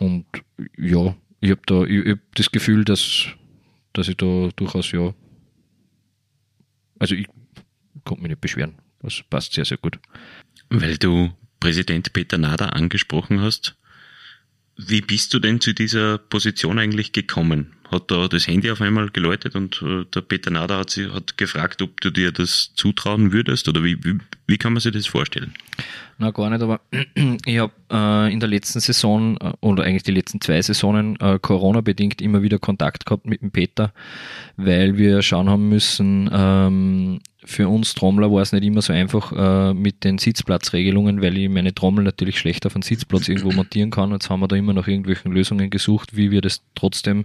[0.00, 0.24] und
[0.76, 3.26] ja, ich habe da ich, ich hab das Gefühl, dass,
[3.92, 5.14] dass ich da durchaus ja,
[6.98, 7.26] also ich
[8.04, 8.74] konnte mich nicht beschweren.
[9.02, 9.98] Das passt sehr, sehr gut.
[10.68, 13.76] Weil du Präsident Peter Nader angesprochen hast,
[14.86, 17.72] wie bist du denn zu dieser Position eigentlich gekommen?
[17.90, 21.36] Hat da das Handy auf einmal geläutet und äh, der Peter Nader hat, sie, hat
[21.36, 25.06] gefragt, ob du dir das zutrauen würdest oder wie, wie, wie kann man sich das
[25.06, 25.54] vorstellen?
[26.18, 26.80] Na, gar nicht, aber
[27.46, 31.40] ich habe äh, in der letzten Saison äh, oder eigentlich die letzten zwei Saisonen äh,
[31.40, 33.92] Corona-bedingt immer wieder Kontakt gehabt mit dem Peter,
[34.56, 39.32] weil wir schauen haben müssen, ähm, für uns Trommler war es nicht immer so einfach
[39.32, 43.90] äh, mit den Sitzplatzregelungen, weil ich meine Trommel natürlich schlecht auf einen Sitzplatz irgendwo montieren
[43.90, 44.12] kann.
[44.12, 47.24] Jetzt haben wir da immer nach irgendwelchen Lösungen gesucht, wie wir das trotzdem,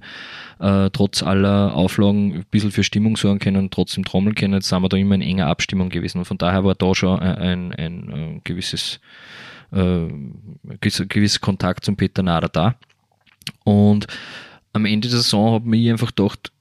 [0.59, 4.55] äh, trotz aller Auflagen, ein bisschen für Stimmung sorgen können trotzdem trommeln können.
[4.55, 6.17] Jetzt sind wir da immer in enger Abstimmung gewesen.
[6.17, 8.99] Und von daher war da schon ein, ein, ein, ein gewisses,
[9.71, 10.07] äh,
[10.79, 12.75] gewisser Kontakt zum Peter Nader da.
[13.63, 14.07] Und
[14.73, 16.51] am Ende der Saison habe ich einfach gedacht,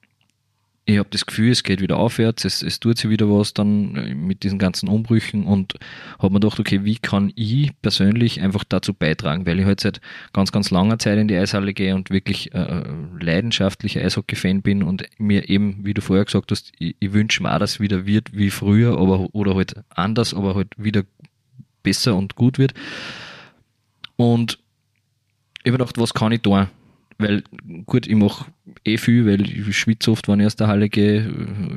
[0.87, 3.95] ich habe das Gefühl, es geht wieder aufwärts, es, es tut sich wieder was dann
[3.95, 5.73] äh, mit diesen ganzen Umbrüchen und
[6.19, 9.99] habe mir gedacht, okay, wie kann ich persönlich einfach dazu beitragen, weil ich halt seit
[10.31, 12.83] ganz, ganz langer Zeit in die Eishalle gehe und wirklich äh,
[13.19, 17.53] leidenschaftlicher Eishockey-Fan bin und mir eben, wie du vorher gesagt hast, ich, ich wünsche mir
[17.53, 21.03] auch, dass es wieder wird wie früher, aber oder halt anders, aber halt wieder
[21.81, 22.75] besser und gut wird.
[24.17, 24.59] Und
[25.63, 26.67] ich habe gedacht, was kann ich tun?
[27.17, 27.43] Weil,
[27.85, 28.45] gut, ich mache
[28.83, 31.31] eh viel, weil ich schwitze oft, wenn ich aus der Halle gehe,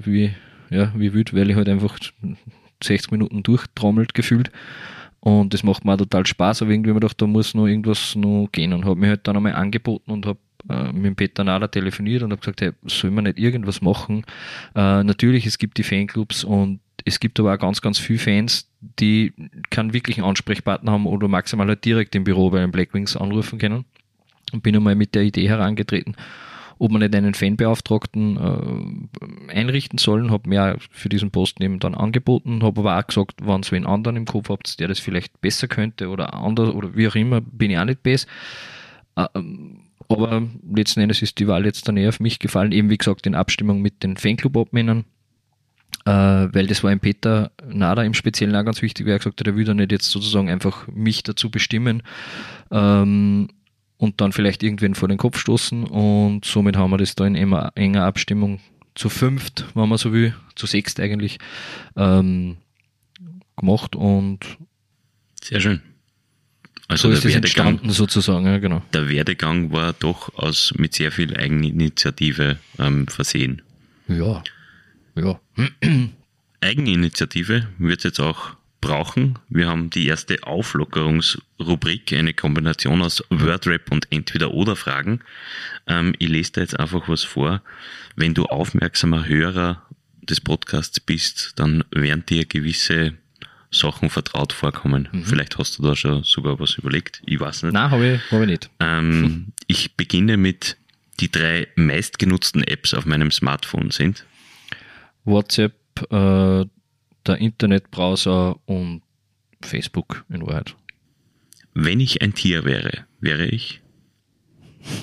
[0.05, 0.35] wie,
[0.71, 1.97] ja, wie wild, weil ich halt einfach
[2.83, 4.51] 60 Minuten durchtrommelt gefühlt.
[5.21, 7.67] Und das macht mir auch total Spaß, aber irgendwie habe ich gedacht, da muss noch
[7.67, 11.45] irgendwas noch gehen und habe mir halt dann einmal angeboten und habe äh, mit Peter
[11.45, 14.25] Nader telefoniert und habe gesagt, hey, soll man nicht irgendwas machen?
[14.75, 18.71] Äh, natürlich, es gibt die Fanclubs und es gibt aber auch ganz, ganz viele Fans,
[18.81, 19.33] die
[19.71, 23.85] keinen wirklichen Ansprechpartner haben oder maximal halt direkt im Büro bei den Blackwings anrufen können
[24.53, 26.17] und bin einmal mit der Idee herangetreten.
[26.79, 30.31] ob wir nicht einen Fanbeauftragten äh, einrichten sollen.
[30.31, 33.87] Habe mir für diesen Posten eben dann angeboten, habe aber auch gesagt, wenn ihr einen
[33.87, 37.41] anderen im Kopf habt, der das vielleicht besser könnte oder anders oder wie auch immer,
[37.41, 38.29] bin ich auch nicht besser.
[39.17, 40.43] Ähm, aber
[40.75, 43.35] letzten Endes ist die Wahl jetzt dann eher auf mich gefallen, eben wie gesagt in
[43.35, 45.05] Abstimmung mit den Fanclub-Obmännern,
[46.07, 49.41] äh, weil das war im Peter Nader im Speziellen auch ganz wichtig, weil er gesagt
[49.41, 52.03] hat, er da nicht jetzt sozusagen einfach mich dazu bestimmen
[52.71, 53.49] ähm,
[53.99, 57.35] und dann vielleicht irgendwen vor den Kopf stoßen und somit haben wir das da in
[57.35, 58.61] enger, enger Abstimmung
[58.95, 61.39] zu fünft, wenn man so will, zu sechst eigentlich,
[61.97, 62.57] ähm,
[63.57, 64.41] gemacht und
[65.43, 65.83] sehr schön.
[66.87, 68.83] Also so ist der Werdegang, sozusagen, ja, genau.
[68.95, 73.61] Der Werdegang war doch aus, mit sehr viel Eigeninitiative ähm, versehen.
[74.09, 74.43] Ja,
[75.15, 75.39] ja.
[76.61, 79.39] Eigeninitiative wird jetzt auch brauchen.
[79.49, 85.21] Wir haben die erste Auflockerungsrubrik, eine Kombination aus Wordrap und Entweder-Oder-Fragen.
[85.87, 87.63] Ähm, ich lese da jetzt einfach was vor.
[88.17, 89.83] Wenn du aufmerksamer Hörer
[90.23, 93.15] des Podcasts bist, dann werden dir gewisse
[93.71, 95.09] Sachen vertraut vorkommen.
[95.13, 95.25] Mhm.
[95.25, 97.23] Vielleicht hast du da schon sogar was überlegt.
[97.27, 97.73] Ich weiß nicht.
[97.73, 98.71] Nein, habe ich, hab ich nicht.
[98.81, 100.77] Ähm, ich beginne mit
[101.21, 104.25] die drei meistgenutzten Apps auf meinem Smartphone sind.
[105.25, 105.75] WhatsApp,
[106.11, 106.65] äh,
[107.29, 109.03] der Internetbrowser und
[109.61, 110.77] Facebook in Wahrheit.
[111.75, 113.83] Wenn ich ein Tier wäre, wäre ich?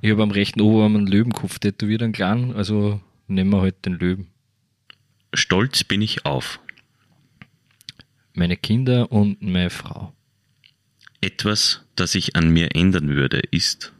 [0.00, 3.94] ich habe am rechten Oberarm einen Löwenkopf tätowiert, einen kleinen, also nehmen wir halt den
[3.94, 4.28] Löwen.
[5.32, 6.58] Stolz bin ich auf
[8.32, 10.12] meine Kinder und meine Frau.
[11.20, 13.92] Etwas, das ich an mir ändern würde, ist.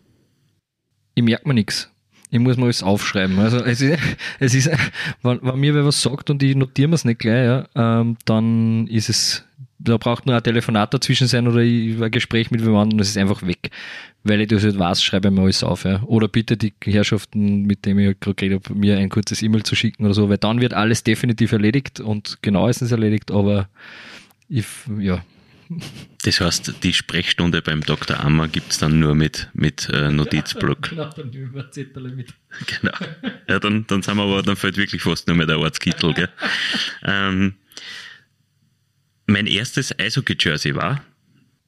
[1.14, 1.89] Ich merke mir nichts.
[2.30, 3.38] Ich muss mal alles aufschreiben.
[3.38, 3.98] Also es ist,
[4.38, 4.70] es ist
[5.22, 8.16] wenn, wenn mir wer was sagt und ich notiere mir es nicht gleich, ja, ähm,
[8.24, 9.44] dann ist es,
[9.78, 13.18] da braucht nur ein Telefonat dazwischen sein oder ein Gespräch mit jemandem und es ist
[13.18, 13.70] einfach weg.
[14.22, 15.84] Weil ich das nicht weiß, schreibe ich mir alles auf.
[15.84, 16.02] Ja.
[16.02, 19.74] Oder bitte die Herrschaften, mit denen ich gerade geredet habe, mir ein kurzes E-Mail zu
[19.74, 23.68] schicken oder so, weil dann wird alles definitiv erledigt und genauestens erledigt, aber
[24.48, 24.66] ich,
[24.98, 25.24] ja.
[26.22, 28.20] Das heißt, die Sprechstunde beim Dr.
[28.20, 30.82] Ammer gibt es dann nur mit, mit äh, Notizblock.
[30.90, 32.34] genau, dann über Zettel mit.
[32.66, 32.92] Genau.
[33.48, 36.28] Ja, dann, dann sind wir aber, dann fällt wirklich fast nur mehr der Ortskittel, gell?
[37.04, 37.54] ähm,
[39.26, 41.02] mein erstes Eishockey-Jersey war?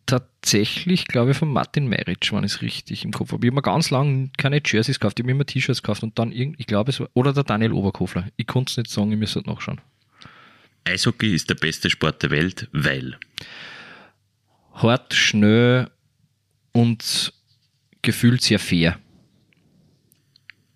[0.06, 3.46] Tatsächlich, glaube ich, von Martin Meritsch, wenn ich es richtig im Kopf habe.
[3.46, 6.18] Ich habe mir ganz lange keine Jerseys gekauft, ich habe mir immer T-Shirts gekauft und
[6.18, 8.28] dann, ich glaube, es war, oder der Daniel Oberkofler.
[8.36, 9.80] Ich konnte es nicht sagen, ich müsste halt nachschauen.
[10.84, 13.16] Eishockey ist der beste Sport der Welt, weil
[14.74, 15.90] hart, schnell
[16.72, 17.32] und
[18.02, 18.98] gefühlt sehr fair.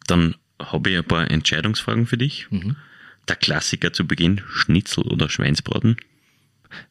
[0.07, 2.47] Dann habe ich ein paar Entscheidungsfragen für dich.
[2.51, 2.77] Mhm.
[3.29, 5.97] Der Klassiker zu Beginn, Schnitzel oder Schweinsbraten?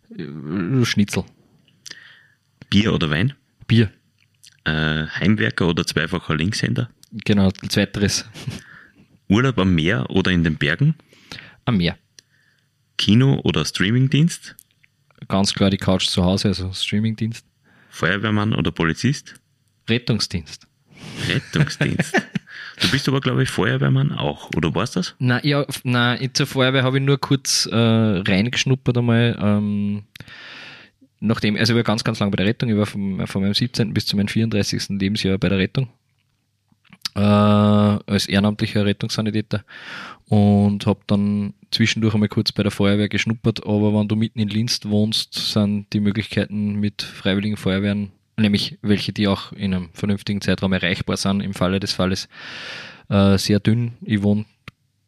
[0.10, 1.24] Äh, Schnitzel.
[2.70, 3.34] Bier oder Wein?
[3.68, 3.92] Bier.
[4.66, 6.90] Äh, Heimwerker oder zweifacher Linkshänder?
[7.12, 8.26] Genau, zweiteres.
[9.30, 10.96] Urlaub am Meer oder in den Bergen?
[11.64, 11.98] Am Meer.
[12.98, 14.56] Kino oder Streamingdienst?
[15.28, 17.46] Ganz klar die Couch zu Hause, also Streamingdienst.
[17.90, 19.36] Feuerwehrmann oder Polizist?
[19.90, 20.68] Rettungsdienst.
[21.28, 22.14] Rettungsdienst.
[22.82, 25.16] du bist aber, glaube ich, Feuerwehrmann auch, oder warst das?
[25.20, 29.38] Nein, ja, nein, zur Feuerwehr habe ich nur kurz äh, reingeschnuppert einmal.
[29.40, 30.04] Ähm,
[31.20, 32.70] nachdem, also ich war ganz, ganz lang bei der Rettung.
[32.70, 33.94] Ich war von, von meinem 17.
[33.94, 34.90] bis zu meinem 34.
[34.90, 35.90] Lebensjahr bei der Rettung.
[37.16, 39.64] Äh, als ehrenamtlicher Rettungssanitäter
[40.28, 44.50] und habe dann zwischendurch einmal kurz bei der Feuerwehr geschnuppert, aber wenn du mitten in
[44.50, 50.42] Linz wohnst, sind die Möglichkeiten mit freiwilligen Feuerwehren, nämlich welche, die auch in einem vernünftigen
[50.42, 52.28] Zeitraum erreichbar sind, im Falle des Falles,
[53.08, 53.94] äh, sehr dünn.
[54.02, 54.44] Ich wohne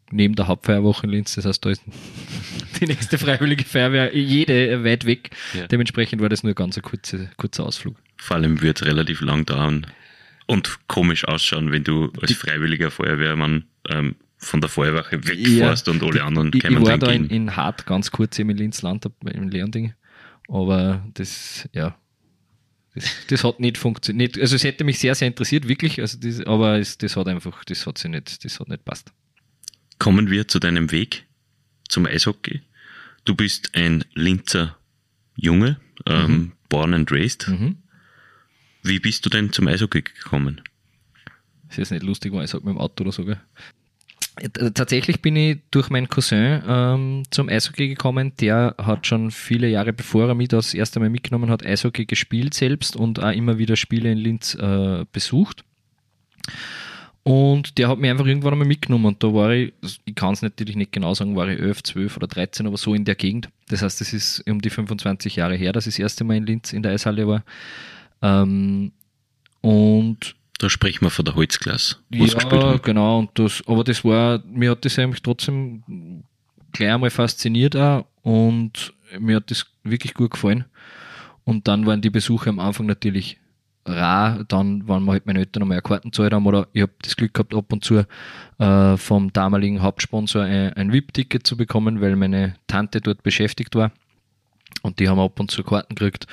[0.10, 1.84] neben der Hauptfeuerwoche in Linz, das heißt, da ist
[2.80, 5.32] die nächste freiwillige Feuerwehr jede weit weg.
[5.54, 5.68] Ja.
[5.68, 7.98] Dementsprechend war das nur ganz ein kurzer, kurzer Ausflug.
[8.16, 9.88] Vor allem wird es relativ lang dauern
[10.48, 16.04] und komisch ausschauen, wenn du als freiwilliger Feuerwehrmann ähm, von der Feuerwache wegfährst ja, und
[16.04, 19.50] alle anderen ich, kommen Ich war da in, in Hart ganz kurz im Linzland, im
[19.50, 19.94] Leonding,
[20.48, 21.98] aber das, ja,
[22.96, 24.40] das, das, hat nicht funktioniert.
[24.40, 27.64] Also es hätte mich sehr, sehr interessiert, wirklich, also das, aber es, das hat einfach,
[27.66, 29.12] das hat sich nicht, das hat nicht passt.
[30.00, 31.26] Kommen wir zu deinem Weg
[31.90, 32.62] zum Eishockey.
[33.26, 34.78] Du bist ein Linzer
[35.36, 36.52] Junge, ähm, mhm.
[36.70, 37.48] born and raised.
[37.48, 37.78] Mhm.
[38.88, 40.62] Wie bist du denn zum Eishockey gekommen?
[41.68, 43.40] Das ist jetzt nicht lustig, weil ich sage mit dem Auto oder so, gell?
[44.76, 48.34] Tatsächlich bin ich durch meinen Cousin ähm, zum Eishockey gekommen.
[48.40, 52.54] Der hat schon viele Jahre bevor er mich das erste Mal mitgenommen hat, Eishockey gespielt
[52.54, 55.64] selbst und auch immer wieder Spiele in Linz äh, besucht.
[57.24, 59.74] Und der hat mich einfach irgendwann einmal mitgenommen und da war ich,
[60.06, 62.94] ich kann es natürlich nicht genau sagen, war ich 11, 12 oder 13, aber so
[62.94, 63.50] in der Gegend.
[63.68, 66.46] Das heißt, das ist um die 25 Jahre her, dass ich das erste Mal in
[66.46, 67.44] Linz in der Eishalle war.
[68.22, 68.92] Ähm,
[69.62, 71.98] und Da sprechen wir von der Holzklasse.
[72.10, 73.20] Ja, genau.
[73.20, 76.24] Und das, aber das war, mir hat das eigentlich trotzdem
[76.72, 80.66] gleich einmal fasziniert auch und mir hat das wirklich gut gefallen.
[81.44, 83.40] Und dann waren die Besuche am Anfang natürlich
[83.86, 87.16] rar, dann, waren wir halt meine Eltern einmal Karten zahlt haben, oder ich habe das
[87.16, 88.04] Glück gehabt, ab und zu
[88.58, 93.92] äh, vom damaligen Hauptsponsor ein, ein VIP-Ticket zu bekommen, weil meine Tante dort beschäftigt war.
[94.82, 96.28] Und die haben ab und zu Karten gekriegt.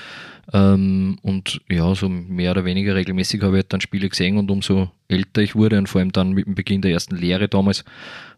[0.53, 4.51] Ähm, und ja, so mehr oder weniger regelmäßig habe ich halt dann Spiele gesehen und
[4.51, 7.81] umso älter ich wurde und vor allem dann mit dem Beginn der ersten Lehre damals,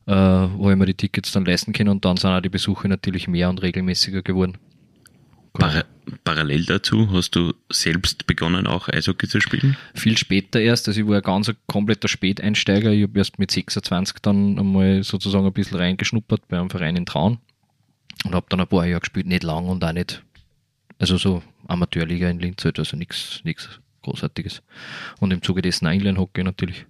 [0.06, 2.88] äh, wo ich mir die Tickets dann leisten können und dann sind auch die Besuche
[2.88, 4.56] natürlich mehr und regelmäßiger geworden.
[5.52, 5.84] Para
[6.22, 9.76] parallel dazu hast du selbst begonnen, auch Eishockey zu spielen?
[9.94, 12.92] Viel später erst, also ich war ein ganz kompletter Späteinsteiger.
[12.92, 17.06] Ich habe erst mit 26 dann einmal sozusagen ein bisschen reingeschnuppert bei einem Verein in
[17.06, 17.38] Traun
[18.24, 20.22] und habe dann ein paar Jahre gespielt, nicht lang und auch nicht,
[20.98, 23.42] also so Amateurliga in Linz halt, also nichts
[24.02, 24.62] Großartiges.
[25.18, 26.86] Und im Zuge dessen Inline-Hockey natürlich.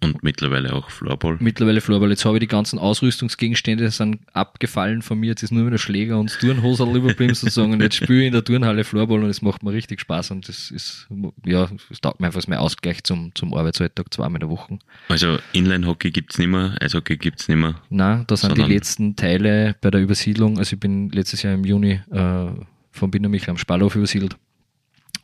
[0.00, 1.38] Und mittlerweile auch Floorball.
[1.40, 2.10] Mittlerweile Floorball.
[2.10, 5.28] Jetzt habe ich die ganzen Ausrüstungsgegenstände sind abgefallen von mir.
[5.28, 7.72] Jetzt ist nur mehr der Schläger und das Turnhosel überblieben sozusagen.
[7.72, 10.30] Und jetzt spiele ich in der Turnhalle Floorball und es macht mir richtig Spaß.
[10.30, 11.08] Und das ist,
[11.44, 14.78] ja, es taugt mir einfach mein Ausgleich zum, zum Arbeitsalltag zweimal in der Woche.
[15.08, 17.80] Also Inline-Hockey gibt es nicht mehr, Eishockey gibt es nicht mehr.
[17.90, 20.58] Nein, da sind die letzten Teile bei der Übersiedlung.
[20.58, 22.46] Also ich bin letztes Jahr im Juni äh,
[22.92, 24.36] von Binnermichel am Spallhof übersiedelt.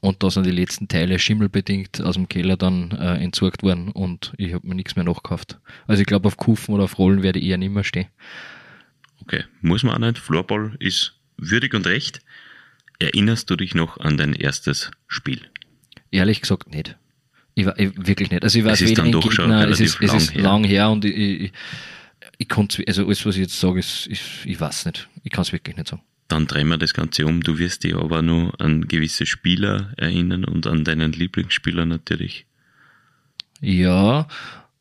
[0.04, 4.34] Und da sind die letzten Teile schimmelbedingt aus dem Keller dann äh, entsorgt worden und
[4.36, 5.58] ich habe mir nichts mehr nachgekauft.
[5.86, 8.08] Also ich glaube, auf Kufen oder auf Rollen werde ich eher nicht mehr stehen.
[9.22, 10.18] Okay, muss man auch nicht.
[10.18, 12.20] Floorball ist würdig und recht.
[12.98, 15.40] Erinnerst du dich noch an dein erstes Spiel?
[16.10, 16.98] Ehrlich gesagt nicht.
[17.54, 18.44] Ich, ich wirklich nicht.
[18.44, 20.42] Also ich weiß es ist dann doch Gegner, schon es ist, lang es ist her.
[20.42, 21.52] lang her und ich, ich,
[22.36, 25.08] ich konnte also alles, was ich jetzt sage, ist, ist ich weiß nicht.
[25.22, 26.02] Ich kann es wirklich nicht sagen.
[26.28, 27.42] Dann drehen wir das Ganze um.
[27.42, 32.46] Du wirst dich aber nur an gewisse Spieler erinnern und an deinen Lieblingsspieler natürlich.
[33.60, 34.26] Ja,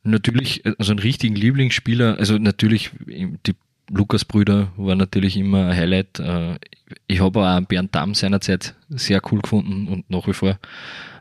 [0.02, 3.54] natürlich, also einen richtigen Lieblingsspieler, also natürlich die
[3.90, 6.18] Lukas-Brüder war natürlich immer ein Highlight.
[6.18, 6.58] Äh,
[7.06, 10.58] Ich habe auch Bernd Damm seinerzeit sehr cool gefunden und nach wie vor.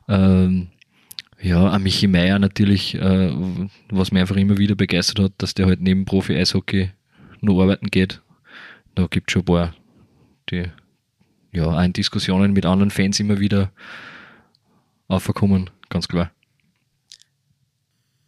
[0.08, 0.68] Ähm,
[1.42, 3.32] Ja, ein Michi Meier natürlich, äh,
[3.90, 6.92] was mich einfach immer wieder begeistert hat, dass der halt neben Profi-Eishockey
[7.42, 8.22] nur arbeiten geht.
[8.96, 9.76] Da gibt es schon ein paar,
[10.50, 10.66] die
[11.52, 13.72] ja auch in Diskussionen mit anderen Fans immer wieder
[15.08, 16.32] aufkommen, ganz klar.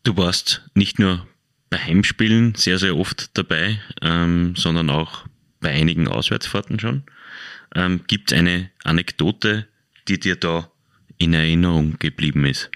[0.04, 1.26] Du warst nicht nur
[1.70, 5.26] bei Heimspielen sehr, sehr oft dabei, ähm, sondern auch
[5.62, 7.04] bei einigen Auswärtsfahrten schon.
[7.74, 9.68] Ähm, Gibt es eine Anekdote,
[10.08, 10.70] die dir da
[11.18, 12.70] in Erinnerung geblieben ist?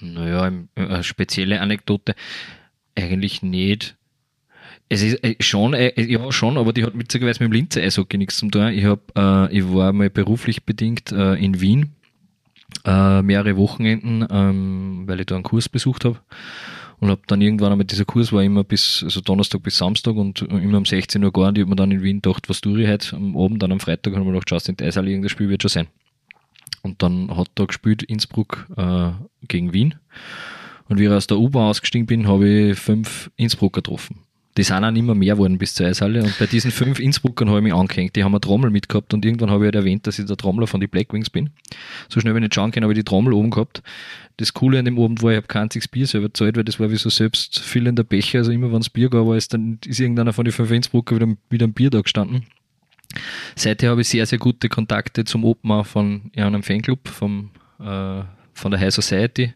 [0.00, 2.14] Naja, im- äh, eine spezielle Anekdote
[2.94, 3.96] eigentlich nicht.
[4.92, 8.18] Es ist äh, schon, äh, ja schon, aber die hat witzigerweise mit dem Linzer Eishockey
[8.18, 8.68] nichts zu tun.
[8.74, 11.92] Ich, hab, äh, ich war mal beruflich bedingt äh, in Wien,
[12.84, 16.18] äh, mehrere Wochenenden, ähm, weil ich da einen Kurs besucht habe.
[17.00, 20.42] Und habe dann irgendwann einmal, dieser Kurs war immer bis, also Donnerstag bis Samstag und
[20.42, 21.56] immer um 16 Uhr gegangen.
[21.56, 23.80] Ich habe mir dann in Wien gedacht, was tue ich heute am Abend, dann am
[23.80, 25.86] Freitag habe ich mir gedacht, schaust du in die Eishalle, irgendein Spiel wird schon sein.
[26.82, 29.12] Und dann hat da gespielt Innsbruck äh,
[29.48, 29.94] gegen Wien.
[30.90, 34.18] Und wie ich aus der U-Bahn ausgestiegen bin, habe ich fünf Innsbrucker getroffen.
[34.56, 36.22] Die sind auch nicht mehr geworden bis zur Eishalle.
[36.22, 38.16] Und bei diesen fünf Innsbruckern habe ich mich angehängt.
[38.16, 40.66] Die haben eine Trommel mitgehabt und irgendwann habe ich halt erwähnt, dass ich der Trommler
[40.66, 41.50] von den Blackwings bin.
[42.08, 43.82] So schnell, wenn ich nicht schauen kann, habe ich die Trommel oben gehabt.
[44.36, 46.78] Das Coole an dem Abend war, ich habe kein einziges Bier selber gezahlt, weil das
[46.78, 48.40] war wie so selbstfüllender Becher.
[48.40, 51.34] Also immer, wenn es Bier gab, war dann, ist irgendeiner von den fünf Innsbrucker wieder,
[51.48, 52.44] wieder ein Bier da gestanden.
[53.56, 58.22] Seither habe ich sehr, sehr gute Kontakte zum Open von einem Fanclub vom, äh,
[58.54, 59.54] von der High Society.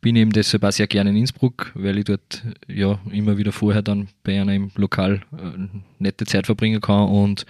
[0.00, 3.82] Bin eben deshalb auch sehr gerne in Innsbruck, weil ich dort ja immer wieder vorher
[3.82, 5.58] dann bei einer im Lokal äh,
[5.98, 7.46] nette Zeit verbringen kann und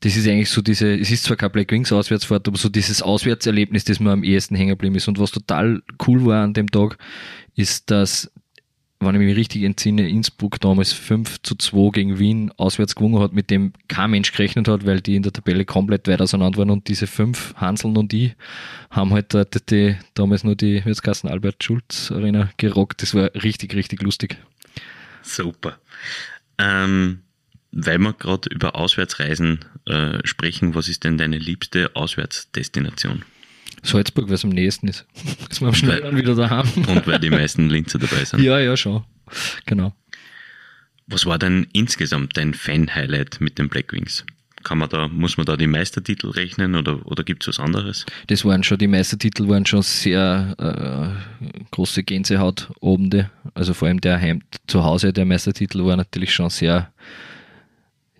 [0.00, 3.02] das ist eigentlich so diese, es ist zwar kein Black Wings Auswärtsfahrt, aber so dieses
[3.02, 5.08] Auswärtserlebnis, das mir am ehesten hängen geblieben ist.
[5.08, 6.98] Und was total cool war an dem Tag,
[7.56, 8.30] ist, dass
[9.00, 13.32] wenn ich mich richtig entsinne, Innsbruck damals 5 zu 2 gegen Wien auswärts gewonnen hat,
[13.32, 16.70] mit dem kein Mensch gerechnet hat, weil die in der Tabelle komplett weit auseinander waren
[16.70, 18.32] und diese fünf, Hanseln und die,
[18.90, 23.02] haben halt dort die, damals nur die, heißt Albert Schulz Arena gerockt.
[23.02, 24.36] Das war richtig, richtig lustig.
[25.22, 25.78] Super.
[26.58, 27.20] Ähm,
[27.70, 33.24] weil wir gerade über Auswärtsreisen äh, sprechen, was ist denn deine liebste Auswärtsdestination?
[33.88, 35.06] Salzburg, was am nächsten ist.
[35.50, 36.66] Ist man am schnelleren wieder daheim.
[36.86, 38.42] Und weil die meisten Linzer dabei sind.
[38.42, 39.04] Ja, ja, schon.
[39.66, 39.94] Genau.
[41.06, 44.24] Was war denn insgesamt dein Fan-Highlight mit den Blackwings?
[44.64, 48.04] Kann man da, muss man da die Meistertitel rechnen oder, oder gibt es was anderes?
[48.26, 53.30] Das waren schon, die Meistertitel waren schon sehr äh, große Gänsehaut-Obende.
[53.54, 56.92] Also vor allem der Heim zu Hause, der Meistertitel war natürlich schon sehr,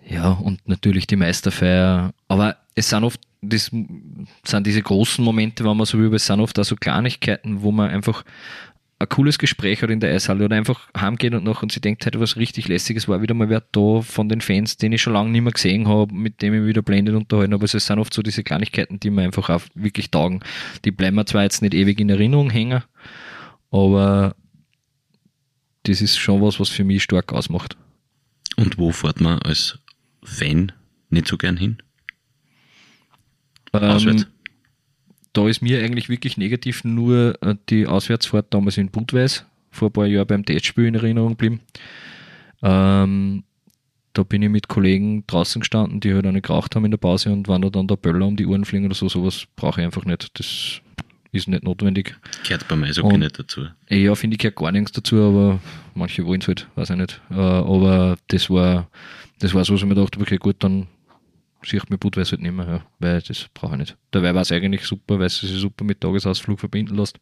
[0.08, 2.14] ja, und natürlich die Meisterfeier.
[2.28, 6.40] Aber es sind oft, das sind diese großen Momente, wenn man so wie bei sind
[6.40, 8.24] oft auch so Kleinigkeiten, wo man einfach
[9.00, 12.04] ein cooles Gespräch hat in der Eishalle oder einfach heimgeht und noch und sie denkt,
[12.04, 15.12] heute was richtig lässiges war wieder mal wer da von den Fans, den ich schon
[15.12, 18.12] lange nicht mehr gesehen habe, mit dem ich wieder blendet unterhalten, aber es sind oft
[18.12, 20.40] so diese Kleinigkeiten, die mir einfach auch wirklich taugen.
[20.84, 22.82] Die bleiben mir zwar jetzt nicht ewig in Erinnerung hängen,
[23.70, 24.34] aber
[25.84, 27.76] das ist schon was, was für mich stark ausmacht.
[28.56, 29.78] Und wo fährt man als
[30.24, 30.72] Fan
[31.08, 31.78] nicht so gern hin?
[33.72, 34.24] Ähm,
[35.32, 39.92] da ist mir eigentlich wirklich negativ nur äh, die Auswärtsfahrt damals in Budweis vor ein
[39.92, 41.60] paar Jahren beim Testspiel in Erinnerung geblieben.
[42.62, 43.44] Ähm,
[44.14, 47.32] da bin ich mit Kollegen draußen gestanden, die halt nicht geraucht haben in der Pause
[47.32, 49.86] und wenn da dann der Böller um die Ohren fliegen oder so, sowas brauche ich
[49.86, 50.30] einfach nicht.
[50.38, 50.80] Das
[51.30, 52.16] ist nicht notwendig.
[52.42, 53.66] Gehört beim Eishockey und, nicht dazu.
[53.88, 55.60] Ja, finde ich gehört gar nichts dazu, aber
[55.94, 57.20] manche wollen es halt, weiß ich nicht.
[57.30, 58.88] Äh, aber das war,
[59.38, 60.88] das war so, dass ich mir dachte, okay, gut, dann
[61.62, 63.96] sieht mir Budweis halt nicht mehr, ja, weil das brauche ich nicht.
[64.10, 67.18] Dabei war es eigentlich super, weil es sich super mit Tagesausflug verbinden lässt.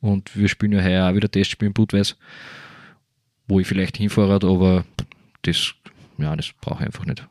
[0.00, 2.16] Und wir spielen ja heuer auch wieder Testspiel in Budweis,
[3.46, 4.84] wo ich vielleicht hinfahre, aber
[5.42, 5.74] das,
[6.18, 7.26] ja, das brauche ich einfach nicht.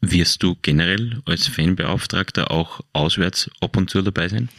[0.00, 4.50] Wirst du generell als Fanbeauftragter auch auswärts ab und zu dabei sein?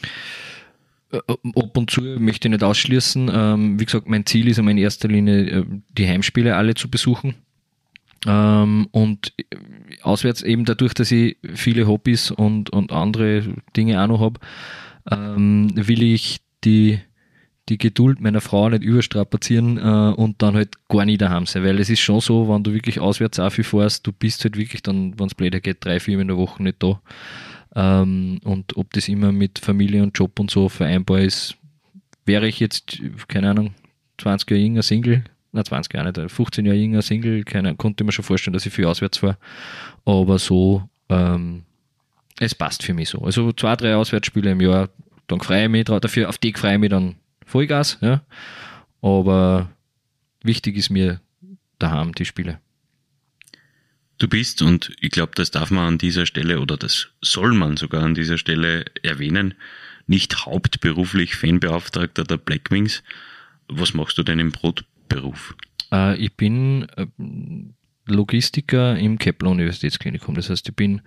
[1.11, 3.29] Äh, ab und zu möchte ich nicht ausschließen.
[3.31, 7.35] Ähm, wie gesagt, mein Ziel ist in erster Linie, äh, die Heimspiele alle zu besuchen.
[8.25, 9.33] Ähm, und
[10.01, 13.43] auswärts eben dadurch, dass ich viele Hobbys und, und andere
[13.75, 14.39] Dinge auch noch habe,
[15.11, 16.99] ähm, will ich die,
[17.69, 21.63] die Geduld meiner Frau nicht überstrapazieren äh, und dann halt gar nicht daheim sein.
[21.63, 24.57] Weil es ist schon so, wenn du wirklich auswärts auch viel fährst, du bist halt
[24.57, 27.01] wirklich dann, wenn es blöder geht, drei, vier in der Woche nicht da.
[27.75, 31.55] Ähm, und ob das immer mit Familie und Job und so vereinbar ist,
[32.25, 33.75] wäre ich jetzt, keine Ahnung,
[34.17, 35.23] 20 Jahre jünger Single,
[35.55, 38.73] na 20 Jahre nicht, 15 Jahre jünger Single, keine, konnte mir schon vorstellen, dass ich
[38.73, 39.37] viel auswärts war.
[40.05, 41.63] Aber so, ähm,
[42.39, 43.19] es passt für mich so.
[43.19, 44.89] Also zwei, drei Auswärtsspiele im Jahr,
[45.27, 48.21] dann freue ich mich dafür, auf die freue ich mich dann Vollgas, ja.
[49.01, 49.71] Aber
[50.43, 51.21] wichtig ist mir
[51.79, 52.59] daheim die Spiele.
[54.17, 57.77] Du bist, und ich glaube, das darf man an dieser Stelle oder das soll man
[57.77, 59.55] sogar an dieser Stelle erwähnen,
[60.07, 63.03] nicht hauptberuflich Fanbeauftragter der Blackwings.
[63.67, 65.55] Was machst du denn im Brot Beruf?
[65.91, 67.05] Äh, ich bin äh,
[68.05, 70.35] Logistiker im Kepler Universitätsklinikum.
[70.35, 71.01] Das heißt, ich bin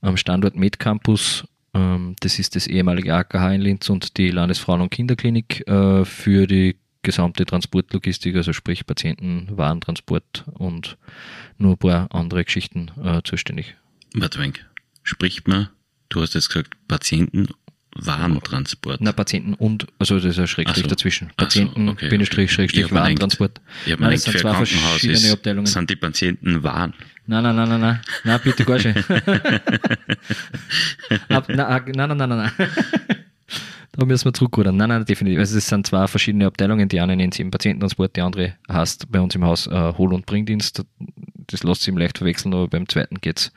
[0.00, 1.46] am Standort MedCampus.
[1.74, 6.46] Ähm, das ist das ehemalige AKH in Linz und die Landesfrauen- und Kinderklinik äh, für
[6.46, 10.96] die gesamte Transportlogistik, also sprich Patienten, Warentransport und
[11.58, 13.76] nur ein paar andere Geschichten äh, zuständig.
[14.14, 14.64] Warte, Wenk.
[15.02, 15.68] Spricht man,
[16.08, 17.48] du hast jetzt gesagt, Patienten
[17.94, 19.00] Warentransport.
[19.00, 20.90] Na, Patienten und, also das ist ein Schrägstrich so.
[20.90, 21.30] dazwischen.
[21.36, 22.54] Patienten, so, okay, Bindestrich, okay.
[22.54, 23.60] Schrägstrich, Warentransport.
[23.86, 25.66] Ich habe mir gedacht, für ein Krankenhaus ist, Abteilungen.
[25.66, 26.94] sind die Patienten Waren.
[27.26, 28.78] Nein, nein, nein, nein, nein, nein, bitte gar.
[31.28, 32.68] Ab, na, nein, nein, nein, nein, nein.
[33.96, 34.76] Da müssen wir zurückrudern.
[34.76, 35.38] Nein, nein, definitiv.
[35.38, 36.88] Also es sind zwei verschiedene Abteilungen.
[36.88, 40.12] Die eine nennt sich eben Patiententransport, die andere heißt bei uns im Haus äh, Hol-
[40.12, 40.84] und Bringdienst.
[41.46, 43.52] Das lässt sich leicht verwechseln, aber beim zweiten geht es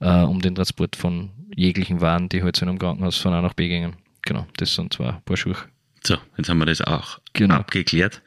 [0.00, 3.42] äh, um den Transport von jeglichen Waren, die halt so in einem Krankenhaus von A
[3.42, 3.94] nach B gingen.
[4.22, 5.56] Genau, das sind zwei Paar Schuhe.
[6.02, 7.56] So, jetzt haben wir das auch genau.
[7.56, 8.22] abgeklärt.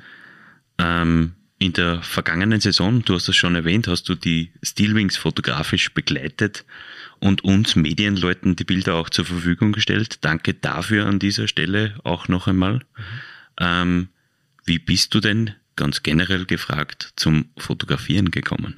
[0.77, 5.93] Ähm, in der vergangenen Saison, du hast das schon erwähnt, hast du die Steelwings fotografisch
[5.93, 6.63] begleitet
[7.19, 10.19] und uns Medienleuten die Bilder auch zur Verfügung gestellt.
[10.21, 12.75] Danke dafür an dieser Stelle auch noch einmal.
[12.75, 12.81] Mhm.
[13.59, 14.07] Ähm,
[14.65, 18.75] wie bist du denn ganz generell gefragt zum Fotografieren gekommen?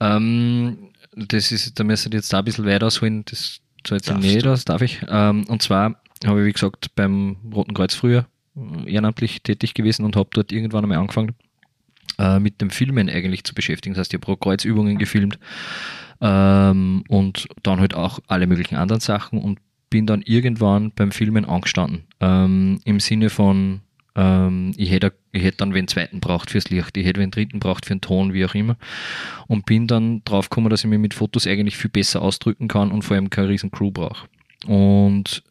[0.00, 4.12] Ähm, das ist, da müsste ich jetzt da ein bisschen weiter ausholen, das soll jetzt
[4.12, 5.00] nicht aus, darf ich.
[5.08, 8.26] Ähm, und zwar habe ich, wie gesagt, beim Roten Kreuz früher
[8.56, 11.34] äh, ehrenamtlich tätig gewesen und habe dort irgendwann einmal angefangen,
[12.18, 13.94] äh, mit dem Filmen eigentlich zu beschäftigen.
[13.94, 15.38] Das heißt, ich habe Kreuzübungen gefilmt
[16.20, 19.58] ähm, und dann halt auch alle möglichen anderen Sachen und
[19.90, 22.04] bin dann irgendwann beim Filmen angestanden.
[22.20, 23.80] Ähm, Im Sinne von,
[24.16, 27.60] ähm, ich hätte ich hätte dann wen zweiten braucht fürs Licht, ich hätte wen dritten
[27.60, 28.76] braucht für den Ton, wie auch immer.
[29.46, 32.90] Und bin dann drauf gekommen, dass ich mich mit Fotos eigentlich viel besser ausdrücken kann
[32.90, 34.26] und vor allem keine riesen Crew brauche.
[34.66, 35.42] Und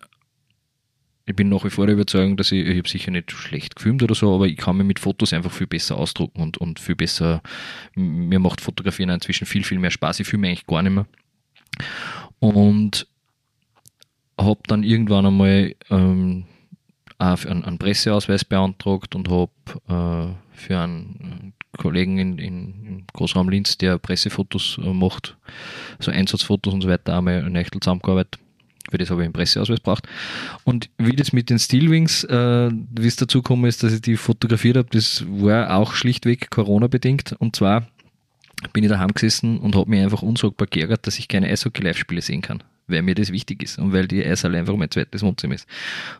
[1.27, 4.01] ich bin nach wie vor der Überzeugung, dass ich, ich habe sicher nicht schlecht gefilmt
[4.01, 6.95] oder so, aber ich kann mir mit Fotos einfach viel besser ausdrucken und, und viel
[6.95, 7.41] besser,
[7.95, 10.21] mir macht Fotografieren inzwischen viel, viel mehr Spaß.
[10.21, 11.05] Ich filme eigentlich gar nicht mehr.
[12.39, 13.07] Und
[14.39, 16.45] habe dann irgendwann einmal ähm,
[17.17, 19.51] einen, einen Presseausweis beantragt und habe
[19.89, 25.35] äh, für einen Kollegen in, in, im Großraum Linz, der Pressefotos äh, macht,
[25.99, 28.39] so Einsatzfotos und so weiter, einmal eine Nächtel zusammengearbeitet
[28.89, 30.07] für das habe ich einen Presseausweis braucht.
[30.63, 34.17] Und wie das mit den Steelwings, äh, wie es dazu gekommen ist, dass ich die
[34.17, 37.35] fotografiert habe, das war auch schlichtweg Corona-bedingt.
[37.39, 37.87] Und zwar
[38.73, 42.41] bin ich daheim gesessen und habe mich einfach unsagbar geärgert, dass ich keine Eishockey-Live-Spiele sehen
[42.41, 45.67] kann, weil mir das wichtig ist und weil die Eishalle einfach mein zweites Wohnzimmer ist.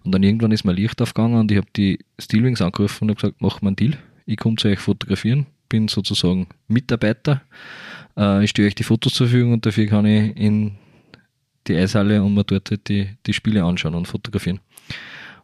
[0.04, 3.22] Und dann irgendwann ist mir Licht aufgegangen und ich habe die Steelwings angerufen und habe
[3.22, 7.42] gesagt, mach mal einen Deal, ich komme zu euch fotografieren, bin sozusagen Mitarbeiter,
[8.16, 10.78] äh, ich stehe euch die Fotos zur Verfügung und dafür kann ich in
[11.68, 14.60] die Eishalle und mir dort halt die, die Spiele anschauen und fotografieren.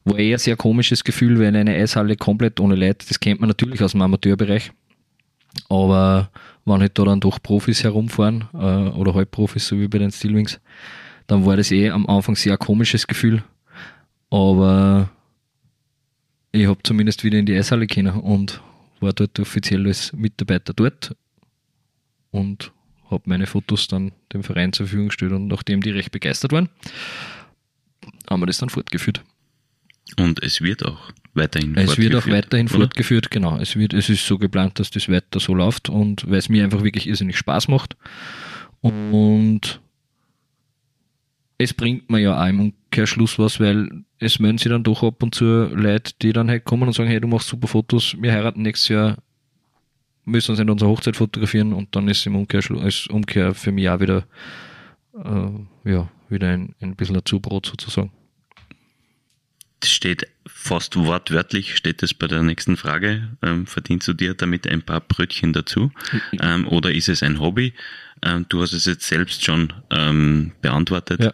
[0.05, 3.47] War eher ein sehr komisches Gefühl, weil eine Eishalle komplett ohne Leute, das kennt man
[3.47, 4.71] natürlich aus dem Amateurbereich,
[5.69, 6.29] aber
[6.65, 10.59] wenn halt da dann doch Profis herumfahren äh, oder Halbprofis, so wie bei den Steelwings,
[11.27, 13.43] dann war das eh am Anfang sehr komisches Gefühl.
[14.29, 15.09] Aber
[16.51, 18.61] ich habe zumindest wieder in die Eishalle können und
[18.99, 21.15] war dort offiziell als Mitarbeiter dort
[22.31, 22.71] und
[23.13, 26.69] habe meine Fotos dann dem Verein zur Verfügung gestellt und nachdem die recht begeistert waren,
[28.29, 29.23] haben wir das dann fortgeführt.
[30.19, 32.77] Und es wird auch weiterhin es wird auch weiterhin oder?
[32.77, 33.57] fortgeführt, genau.
[33.57, 36.63] Es wird, es ist so geplant, dass das weiter so läuft und weil es mir
[36.63, 37.95] einfach wirklich irrsinnig Spaß macht.
[38.81, 39.79] Und
[41.57, 45.23] es bringt mir ja auch im Umkehrschluss was, weil es melden sich dann doch ab
[45.23, 48.31] und zu Leute, die dann halt kommen und sagen, hey, du machst super Fotos, wir
[48.31, 49.17] heiraten nächstes Jahr,
[50.25, 53.89] müssen uns in unserer Hochzeit fotografieren und dann ist im Umkehrschluss, als Umkehr für mich
[53.89, 54.25] auch wieder,
[55.13, 58.11] äh, ja, wieder ein, ein bisschen ein Zubrot sozusagen
[59.85, 64.81] steht fast wortwörtlich, steht es bei der nächsten Frage, ähm, verdienst du dir damit ein
[64.81, 65.91] paar Brötchen dazu?
[66.41, 67.73] Ähm, oder ist es ein Hobby?
[68.23, 71.21] Ähm, du hast es jetzt selbst schon ähm, beantwortet.
[71.21, 71.33] Ja.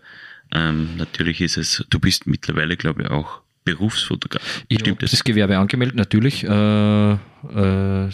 [0.52, 4.42] Ähm, natürlich ist es, du bist mittlerweile, glaube ich, auch Berufsfotograf.
[4.68, 6.44] Ich habe das Gewerbe angemeldet, natürlich.
[6.44, 8.10] Äh, äh,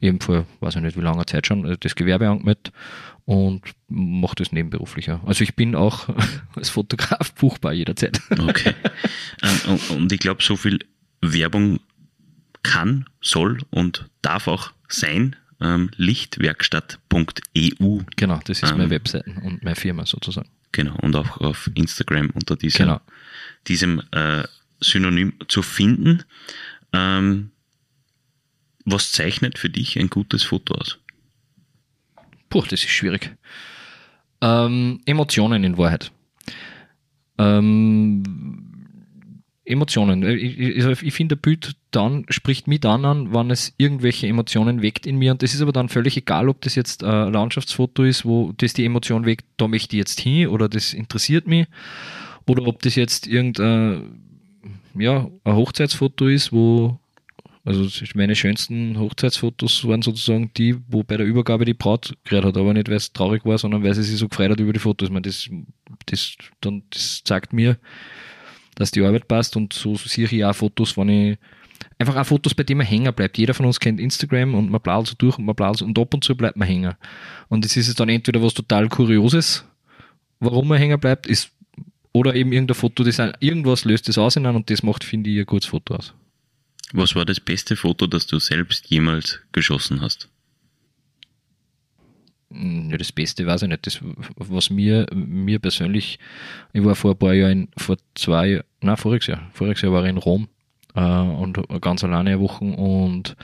[0.00, 2.72] eben vor, weiß ich nicht wie langer Zeit schon, das Gewerbe angemeldet
[3.24, 5.20] und mache das nebenberuflicher.
[5.26, 6.08] Also ich bin auch
[6.56, 8.20] als Fotograf buchbar jederzeit.
[8.30, 8.74] Okay.
[9.40, 10.80] Ähm, und ich glaube, so viel
[11.20, 11.78] Werbung
[12.64, 15.36] kann, soll und darf auch sein.
[15.60, 18.00] Ähm, lichtwerkstatt.eu.
[18.16, 20.48] Genau, das ist meine ähm, Webseite und meine Firma sozusagen.
[20.72, 23.00] Genau, und auch auf Instagram unter diesem, genau.
[23.68, 24.42] diesem äh,
[24.80, 26.24] Synonym zu finden.
[26.92, 27.50] Ähm,
[28.90, 30.98] was zeichnet für dich ein gutes Foto aus?
[32.50, 33.34] Puh, das ist schwierig.
[34.40, 36.12] Ähm, Emotionen in Wahrheit.
[37.38, 38.22] Ähm,
[39.64, 40.22] Emotionen.
[40.22, 44.82] Ich, also ich finde, ein Bild dann spricht mich dann an, wann es irgendwelche Emotionen
[44.82, 45.32] weckt in mir.
[45.32, 48.72] Und das ist aber dann völlig egal, ob das jetzt ein Landschaftsfoto ist, wo das
[48.72, 51.66] die Emotion weckt, da möchte ich jetzt hin oder das interessiert mich.
[52.46, 54.20] Oder ob das jetzt irgendein
[54.94, 56.98] ja, ein Hochzeitsfoto ist, wo
[57.68, 62.56] also meine schönsten Hochzeitsfotos waren sozusagen die, wo bei der Übergabe die Braut gerät hat,
[62.56, 64.78] aber nicht, weil es traurig war, sondern weil sie sich so gefreut hat über die
[64.78, 65.08] Fotos.
[65.08, 65.50] Ich meine, das,
[66.06, 67.76] das, dann, das zeigt mir,
[68.74, 71.38] dass die Arbeit passt und so sehe ich auch Fotos, wenn ich
[71.98, 73.36] einfach auch Fotos, bei denen man hängen bleibt.
[73.36, 76.14] Jeder von uns kennt Instagram und man blättert so durch und man blättert und ab
[76.14, 76.94] und zu bleibt man hängen.
[77.48, 79.66] Und es ist dann entweder was total Kurioses,
[80.40, 81.50] warum man hängen bleibt, ist,
[82.12, 83.04] oder eben irgendein Foto,
[83.40, 86.14] irgendwas löst das aus und das macht, finde ich, ein gutes Foto aus.
[86.92, 90.28] Was war das beste Foto, das du selbst jemals geschossen hast?
[92.50, 93.86] Ja, das Beste weiß ich nicht.
[93.86, 94.00] Das,
[94.36, 96.18] was mir, mir persönlich,
[96.72, 100.10] ich war vor ein paar Jahren, vor zwei, nein, voriges Jahr, voriges Jahr war ich
[100.10, 100.48] in Rom
[100.94, 103.36] äh, und ganz alleine eine Woche und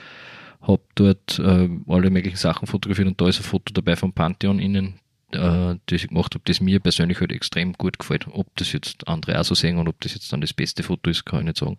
[0.61, 4.57] habe dort äh, alle möglichen Sachen fotografiert und da ist ein Foto dabei vom Pantheon
[4.57, 4.95] innen,
[5.31, 8.25] äh, das ich gemacht habe, das mir persönlich halt extrem gut gefällt.
[8.31, 11.11] Ob das jetzt andere auch so sehen und ob das jetzt dann das beste Foto
[11.11, 11.77] ist, kann ich nicht sagen.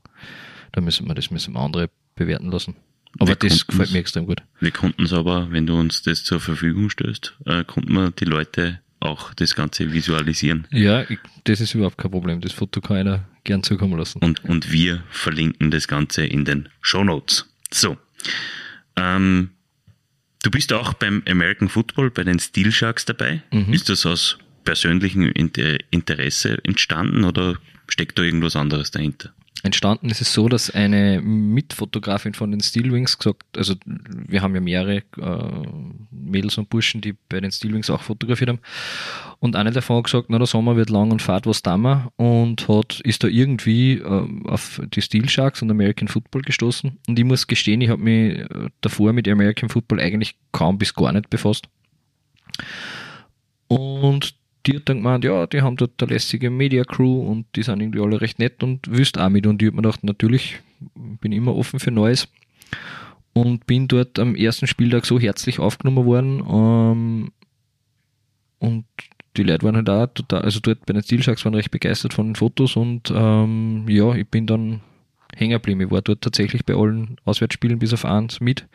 [0.73, 2.77] Da müssen wir das müssen andere bewerten lassen.
[3.19, 4.43] Aber wir das gefällt mir extrem gut.
[4.61, 8.25] Wir konnten es aber, wenn du uns das zur Verfügung stößt, äh, konnten wir die
[8.25, 10.67] Leute auch das Ganze visualisieren.
[10.71, 12.41] Ja, ich, das ist überhaupt kein Problem.
[12.41, 14.19] Das Foto kann einer gern zukommen lassen.
[14.19, 17.47] Und, und wir verlinken das Ganze in den Show Notes.
[17.71, 17.97] So.
[18.97, 19.51] Ähm,
[20.43, 23.43] du bist auch beim American Football, bei den Steel Sharks dabei.
[23.53, 23.73] Mhm.
[23.73, 25.31] Ist das aus persönlichem
[25.91, 27.59] Interesse entstanden oder
[27.89, 29.33] steckt da irgendwas anderes dahinter?
[29.63, 34.61] Entstanden ist es so, dass eine Mitfotografin von den Steelwings gesagt, also wir haben ja
[34.61, 35.67] mehrere äh,
[36.11, 38.61] Mädels und Burschen, die bei den Steelwings auch fotografiert haben.
[39.39, 42.11] Und eine davon hat gesagt, na der Sommer wird lang und fahrt was da mal
[42.17, 46.99] und hat, ist da irgendwie äh, auf die Steel Sharks und American Football gestoßen.
[47.09, 50.95] Und ich muss gestehen, ich habe mich äh, davor mit American Football eigentlich kaum bis
[50.95, 51.67] gar nicht befasst.
[53.69, 54.35] Und
[54.67, 57.81] die hat dann gemeint, ja, die haben dort eine lässige Media Crew und die sind
[57.81, 59.47] irgendwie alle recht nett und wüsst auch mit.
[59.47, 60.61] Und ich habe mir gedacht, natürlich
[60.95, 62.29] bin immer offen für Neues
[63.33, 66.43] und bin dort am ersten Spieltag so herzlich aufgenommen worden.
[66.49, 67.33] Ähm,
[68.59, 68.87] und
[69.37, 72.15] die Leute waren halt auch total, also dort bei den Steel Sharks waren recht begeistert
[72.15, 74.81] von den Fotos und ähm, ja, ich bin dann
[75.35, 75.83] hängen geblieben.
[75.83, 78.67] Ich war dort tatsächlich bei allen Auswärtsspielen bis auf eins mit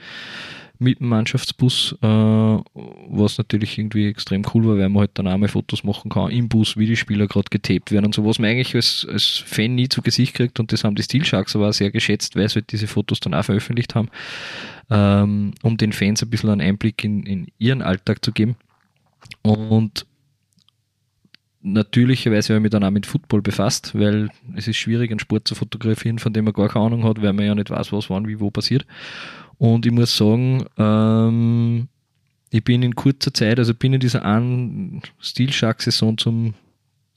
[0.81, 5.37] mit dem Mannschaftsbus, äh, was natürlich irgendwie extrem cool war, weil man halt dann auch
[5.37, 8.39] mal Fotos machen kann im Bus, wie die Spieler gerade getaped werden und so, was
[8.39, 11.55] man eigentlich als, als Fan nie zu Gesicht kriegt und das haben die Steel Sharks
[11.55, 14.09] aber auch sehr geschätzt, weil sie halt diese Fotos dann auch veröffentlicht haben,
[14.89, 18.55] ähm, um den Fans ein bisschen einen Einblick in, in ihren Alltag zu geben.
[19.43, 20.05] Und
[21.61, 25.47] natürlicherweise habe ich mich dann auch mit Football befasst, weil es ist schwierig, einen Sport
[25.47, 28.09] zu fotografieren, von dem man gar keine Ahnung hat, weil man ja nicht weiß, was
[28.09, 28.85] wann, wie, wo passiert.
[29.61, 31.87] Und ich muss sagen, ähm,
[32.49, 36.55] ich bin in kurzer Zeit, also bin in dieser einen Steel Shark Saison zum,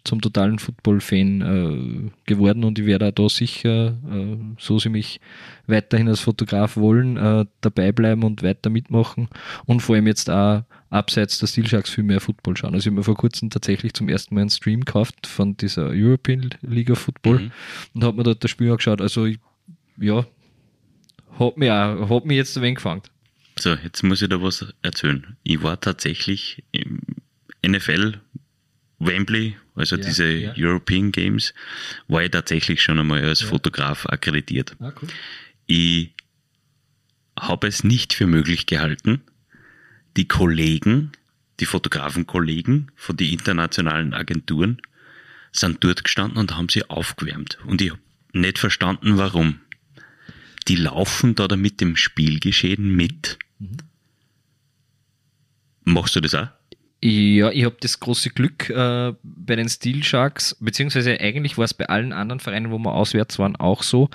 [0.04, 5.22] zum totalen Football-Fan äh, geworden und ich werde auch da sicher, äh, so sie mich
[5.66, 9.28] weiterhin als Fotograf wollen, äh, dabei bleiben und weiter mitmachen
[9.64, 12.74] und vor allem jetzt auch abseits der Steel Sharks viel mehr Football schauen.
[12.74, 15.86] Also ich habe mir vor kurzem tatsächlich zum ersten Mal einen Stream gekauft von dieser
[15.92, 17.52] European League of Football mhm.
[17.94, 19.00] und habe mir dort das Spiel angeschaut.
[19.00, 19.38] Also ich,
[19.96, 20.26] ja,
[21.38, 23.02] hat mich, auch, hat mich jetzt ein wenig gefangen.
[23.58, 25.36] So, jetzt muss ich da was erzählen.
[25.42, 27.00] Ich war tatsächlich im
[27.66, 28.20] NFL
[28.98, 30.54] Wembley, also ja, diese ja.
[30.56, 31.54] European Games,
[32.08, 33.46] war ich tatsächlich schon einmal als ja.
[33.48, 34.76] Fotograf akkreditiert.
[34.80, 35.08] Ah, cool.
[35.66, 36.10] Ich
[37.38, 39.22] habe es nicht für möglich gehalten,
[40.16, 41.12] die Kollegen,
[41.60, 44.80] die Fotografenkollegen von den internationalen Agenturen
[45.52, 47.58] sind dort gestanden und haben sie aufgewärmt.
[47.66, 48.00] Und ich habe
[48.32, 49.60] nicht verstanden, warum
[50.68, 53.38] die laufen da mit dem Spielgeschehen mit.
[53.58, 53.76] Mhm.
[55.84, 56.48] Machst du das auch?
[57.06, 61.74] Ja, ich habe das große Glück äh, bei den Steel Sharks, beziehungsweise eigentlich war es
[61.74, 64.08] bei allen anderen Vereinen, wo wir auswärts waren, auch so,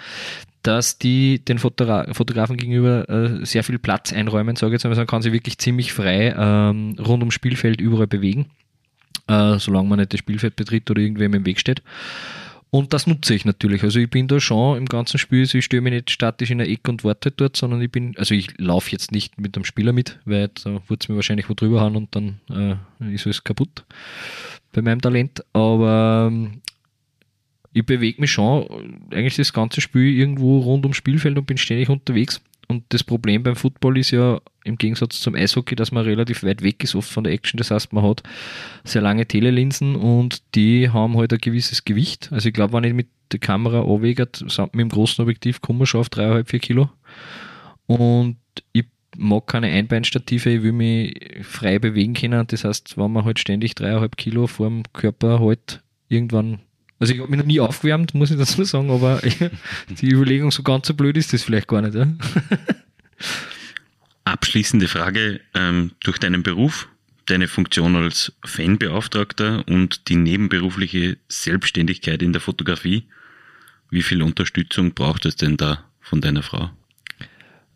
[0.63, 5.05] dass die den Fotogra Fotografen gegenüber äh, sehr viel Platz einräumen, sage ich jetzt man
[5.05, 8.47] kann sich wirklich ziemlich frei ähm, rund ums Spielfeld überall bewegen,
[9.27, 11.83] äh, solange man nicht das Spielfeld betritt oder irgendwem im Weg steht.
[12.71, 13.83] Und das nutze ich natürlich.
[13.83, 16.59] Also ich bin da schon im ganzen Spiel, also ich stehe mich nicht statisch in
[16.59, 19.65] der Ecke und warte dort, sondern ich bin, also ich laufe jetzt nicht mit dem
[19.65, 23.25] Spieler mit, weil da wird es mir wahrscheinlich wo drüber haben und dann äh, ist
[23.25, 23.85] es kaputt
[24.71, 25.43] bei meinem Talent.
[25.53, 26.61] Aber ähm,
[27.73, 31.89] ich bewege mich schon eigentlich das ganze Spiel irgendwo rund ums Spielfeld und bin ständig
[31.89, 32.39] unterwegs.
[32.71, 36.61] Und das Problem beim Football ist ja im Gegensatz zum Eishockey, dass man relativ weit
[36.61, 37.57] weg ist oft von der Action.
[37.57, 38.21] Das heißt, man hat
[38.83, 42.29] sehr lange Telelinsen und die haben halt ein gewisses Gewicht.
[42.31, 45.87] Also ich glaube, wenn ich mit der Kamera anwegert, mit dem großen Objektiv, kommen wir
[45.87, 46.89] schon auf 3,5, 4 Kilo.
[47.87, 48.37] Und
[48.71, 48.85] ich
[49.17, 52.45] mag keine Einbeinstative, ich will mich frei bewegen können.
[52.45, 56.59] Das heißt, wenn man halt ständig 3,5 Kilo vor dem Körper halt irgendwann
[56.99, 59.21] also ich habe mich noch nie aufgewärmt, muss ich dazu sagen, aber
[59.89, 61.95] die Überlegung, so ganz so blöd ist das vielleicht gar nicht.
[61.95, 62.07] Ja?
[64.25, 66.89] Abschließende Frage, ähm, durch deinen Beruf,
[67.25, 73.05] deine Funktion als Fanbeauftragter und die nebenberufliche Selbstständigkeit in der Fotografie,
[73.89, 76.69] wie viel Unterstützung braucht es denn da von deiner Frau?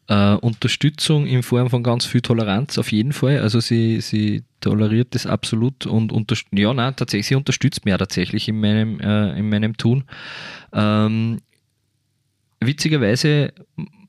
[0.08, 3.40] Äh, Unterstützung in Form von ganz viel Toleranz auf jeden Fall.
[3.40, 8.50] Also sie, sie toleriert das absolut und unter, ja, nein, tatsächlich, sie unterstützt mich tatsächlich
[8.50, 10.04] in meinem, äh, in meinem Tun.
[10.74, 11.40] Ähm,
[12.60, 13.54] witzigerweise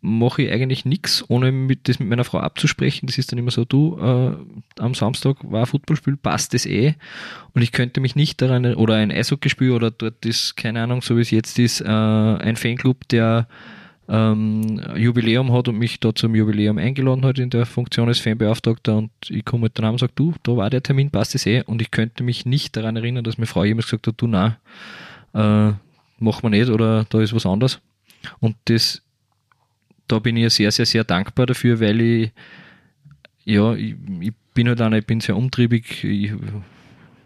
[0.00, 3.06] mache ich eigentlich nichts, ohne mit, das mit meiner Frau abzusprechen.
[3.06, 6.94] Das ist dann immer so, du, äh, am Samstag war ein Fußballspiel, passt das eh.
[7.54, 11.16] Und ich könnte mich nicht daran, oder ein Eishockeyspiel oder dort ist, keine Ahnung, so
[11.16, 13.48] wie es jetzt ist, äh, ein Fanclub, der
[14.08, 18.96] ähm, Jubiläum hat und mich da zum Jubiläum eingeladen hat in der Funktion als Fanbeauftragter
[18.96, 21.62] und ich komme halt dann und sage, du, da war der Termin, passt das eh?
[21.62, 24.58] Und ich könnte mich nicht daran erinnern, dass meine Frau jemals gesagt hat, du, na,
[25.32, 25.72] äh,
[26.18, 27.80] machen wir nicht oder da ist was anderes.
[28.40, 29.02] Und das,
[30.06, 32.32] da bin ich sehr, sehr, sehr dankbar dafür, weil ich,
[33.44, 36.32] ja, ich, ich bin halt einer, ich bin sehr umtriebig, ich,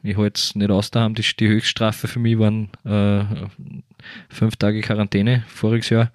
[0.02, 3.24] ich halte es nicht aus daheim, die, die Höchststrafe für mich waren äh,
[4.28, 6.12] fünf Tage Quarantäne voriges Jahr,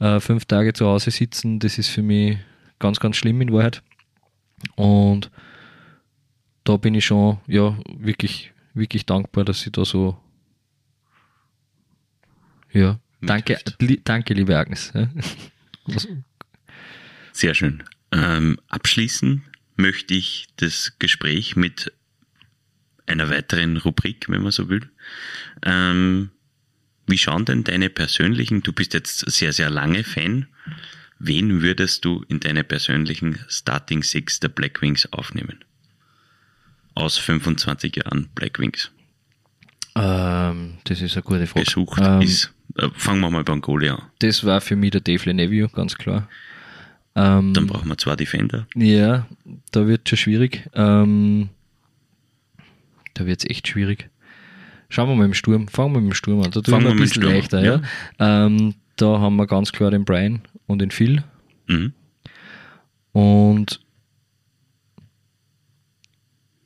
[0.00, 2.38] äh, fünf Tage zu Hause sitzen, das ist für mich
[2.78, 3.82] ganz, ganz schlimm in Wahrheit.
[4.74, 5.30] Und
[6.64, 10.18] da bin ich schon ja wirklich, wirklich dankbar, dass ich da so
[12.72, 14.92] ja, danke, li, danke, liebe Agnes.
[17.32, 17.82] Sehr schön.
[18.12, 19.42] Ähm, abschließen
[19.76, 21.92] möchte ich das Gespräch mit
[23.06, 24.90] einer weiteren Rubrik, wenn man so will.
[25.62, 26.30] Ähm,
[27.06, 30.46] wie schauen denn deine persönlichen, du bist jetzt sehr, sehr lange Fan,
[31.18, 35.64] wen würdest du in deine persönlichen Starting Six der Black Wings aufnehmen?
[36.94, 38.90] Aus 25 Jahren Black Wings.
[39.94, 41.64] Ähm, das ist eine gute Frage.
[41.64, 44.02] Gesucht ähm, ist, äh, fangen wir mal beim Goalie an.
[44.18, 46.28] Das war für mich der Dave Neville, ganz klar.
[47.14, 48.66] Ähm, Dann brauchen wir zwei Defender.
[48.74, 49.26] Ja,
[49.72, 50.68] da wird es schon schwierig.
[50.74, 51.48] Ähm,
[53.14, 54.10] da wird es echt schwierig.
[54.88, 55.68] Schauen wir mal im Sturm.
[55.68, 56.50] Fangen wir mit dem Sturm an.
[56.50, 57.62] Da tun wir ein bisschen leichter.
[57.62, 57.82] Ja.
[58.20, 58.46] ja.
[58.46, 61.22] Ähm, da haben wir ganz klar den Brian und den Phil.
[61.66, 61.92] Mhm.
[63.12, 63.80] Und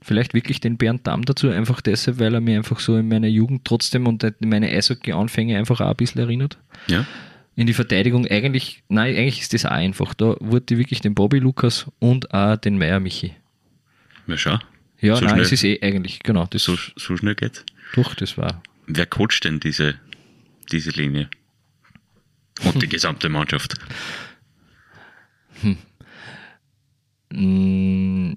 [0.03, 3.29] vielleicht wirklich den Bernd Damm dazu, einfach deshalb, weil er mir einfach so in meiner
[3.29, 6.59] Jugend trotzdem und in meine Eishockey-Anfänge einfach auch ein bisschen erinnert.
[6.89, 7.07] Ja.
[7.55, 10.15] In die Verteidigung eigentlich, nein, eigentlich ist das auch einfach.
[10.15, 13.35] Da wurde wirklich den Bobby Lukas und auch den Meier Michi.
[14.27, 14.59] Ja, schau.
[15.01, 17.65] Ja, So nein, es ist eh eigentlich, genau, das So, so schnell geht's.
[17.95, 18.63] Doch, das war.
[18.87, 19.95] Wer coacht denn diese,
[20.71, 21.29] diese Linie?
[22.65, 23.75] Und die gesamte Mannschaft.
[27.33, 28.33] Mm,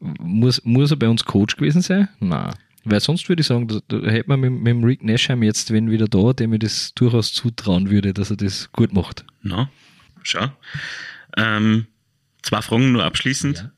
[0.00, 2.08] muss, muss er bei uns Coach gewesen sein?
[2.20, 2.54] Nein.
[2.84, 5.72] Weil sonst würde ich sagen, da, da hätte man mit, mit dem Rick Nashheim jetzt,
[5.72, 9.24] wenn wieder da, dem ich das durchaus zutrauen würde, dass er das gut macht.
[9.42, 9.70] Na,
[10.22, 10.48] schau.
[11.36, 11.86] Ähm,
[12.42, 13.58] zwei Fragen nur abschließend.
[13.58, 13.70] Ja.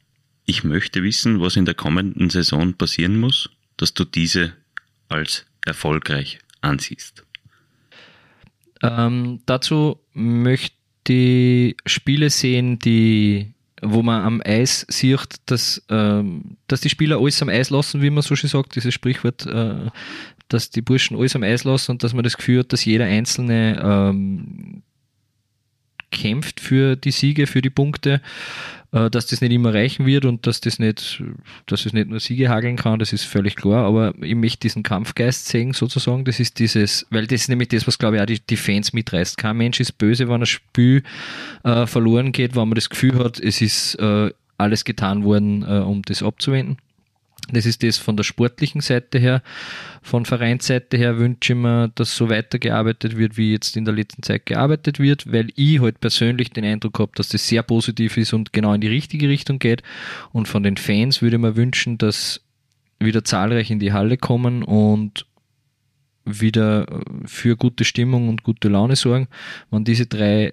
[0.44, 4.54] Ich möchte wissen, was in der kommenden Saison passieren muss, dass du diese
[5.08, 7.24] als erfolgreich ansiehst.
[8.82, 10.76] Ähm, dazu möchte
[11.08, 17.42] ich Spiele sehen, die, wo man am Eis sieht, dass, ähm, dass die Spieler alles
[17.42, 19.90] am Eis lassen, wie man so schön sagt, dieses Sprichwort, äh,
[20.48, 23.04] dass die Burschen alles am Eis lassen und dass man das Gefühl hat, dass jeder
[23.04, 24.82] Einzelne ähm,
[26.10, 28.20] kämpft für die Siege, für die Punkte,
[29.10, 31.22] dass das nicht immer reichen wird und dass das nicht,
[31.66, 34.82] dass es nicht nur Siege hageln kann, das ist völlig klar, aber ich möchte diesen
[34.82, 38.26] Kampfgeist sehen sozusagen, das ist dieses, weil das ist nämlich das, was glaube ich auch
[38.26, 39.36] die, die Fans mitreißt.
[39.36, 41.02] Kein Mensch ist böse, wenn ein Spiel
[41.64, 45.80] äh, verloren geht, wenn man das Gefühl hat, es ist äh, alles getan worden, äh,
[45.80, 46.78] um das abzuwenden.
[47.52, 49.42] Das ist das von der sportlichen Seite her.
[50.02, 54.22] Von Vereinsseite her wünsche ich mir, dass so weitergearbeitet wird, wie jetzt in der letzten
[54.22, 58.32] Zeit gearbeitet wird, weil ich halt persönlich den Eindruck habe, dass das sehr positiv ist
[58.32, 59.82] und genau in die richtige Richtung geht.
[60.32, 62.40] Und von den Fans würde ich mir wünschen, dass
[62.98, 65.26] wieder zahlreich in die Halle kommen und
[66.24, 66.86] wieder
[67.24, 69.28] für gute Stimmung und gute Laune sorgen.
[69.70, 70.52] Wenn diese drei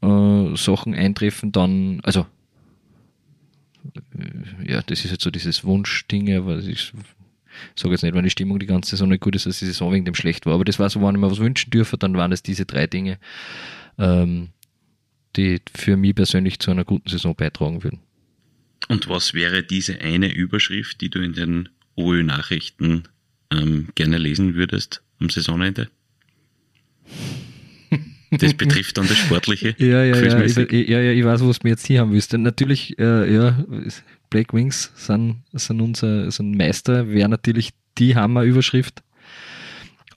[0.00, 2.26] äh, Sachen eintreffen, dann, also
[4.66, 6.92] ja, das ist jetzt so dieses Wunschding, aber ich
[7.74, 9.92] sage jetzt nicht, wenn die Stimmung die ganze Saison nicht gut ist, dass die Saison
[9.92, 10.54] wegen dem schlecht war.
[10.54, 12.86] Aber das war so, wenn ich mir was wünschen dürfe, dann waren es diese drei
[12.86, 13.18] Dinge,
[13.98, 14.50] ähm,
[15.36, 18.00] die für mich persönlich zu einer guten Saison beitragen würden.
[18.88, 23.04] Und was wäre diese eine Überschrift, die du in den OÖ-Nachrichten
[23.52, 25.88] ähm, gerne lesen würdest am Saisonende?
[28.30, 29.74] Das betrifft dann das Sportliche.
[29.78, 32.32] Ja, ja, ja, ich, ja, ja, ich weiß, was mir jetzt hier haben willst.
[32.32, 33.64] Natürlich, äh, ja,
[34.30, 39.02] Black Wings sind, sind unser sind Meister, wäre natürlich die Hammer-Überschrift.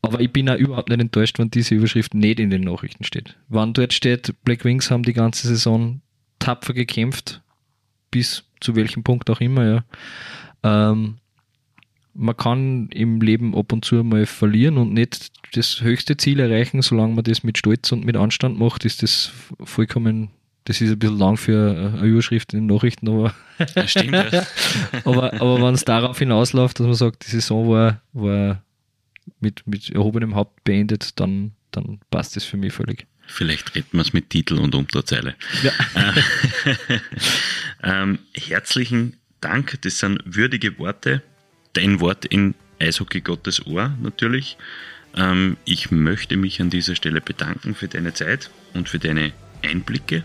[0.02, 3.38] Aber ich bin auch überhaupt nicht enttäuscht, wenn diese Überschrift nicht in den Nachrichten steht.
[3.50, 6.02] Wenn dort steht, Black Wings haben die ganze Saison
[6.40, 7.42] tapfer gekämpft,
[8.10, 9.84] bis zu welchem Punkt auch immer, ja.
[10.64, 11.18] Ähm,
[12.14, 16.82] man kann im Leben ab und zu mal verlieren und nicht das höchste Ziel erreichen,
[16.82, 19.32] solange man das mit Stolz und mit Anstand macht, ist das
[19.64, 20.30] vollkommen,
[20.66, 23.34] das ist ein bisschen lang für eine Überschrift in den Nachrichten, aber,
[23.86, 24.46] Stimmt, ja.
[25.06, 28.64] aber, aber wenn es darauf hinausläuft, dass man sagt, die Saison war, war
[29.40, 33.08] mit, mit erhobenem Haupt beendet, dann, dann passt das für mich völlig.
[33.28, 35.36] Vielleicht retten wir es mit Titel und Unterzeile.
[35.64, 35.72] Ja.
[37.84, 41.24] Ähm, herzlichen Dank, das sind würdige Worte.
[41.74, 44.58] Dein Wort in Eishockey Gottes Ohr natürlich.
[45.16, 49.32] Ähm, ich möchte mich an dieser Stelle bedanken für deine Zeit und für deine
[49.64, 50.24] Einblicke.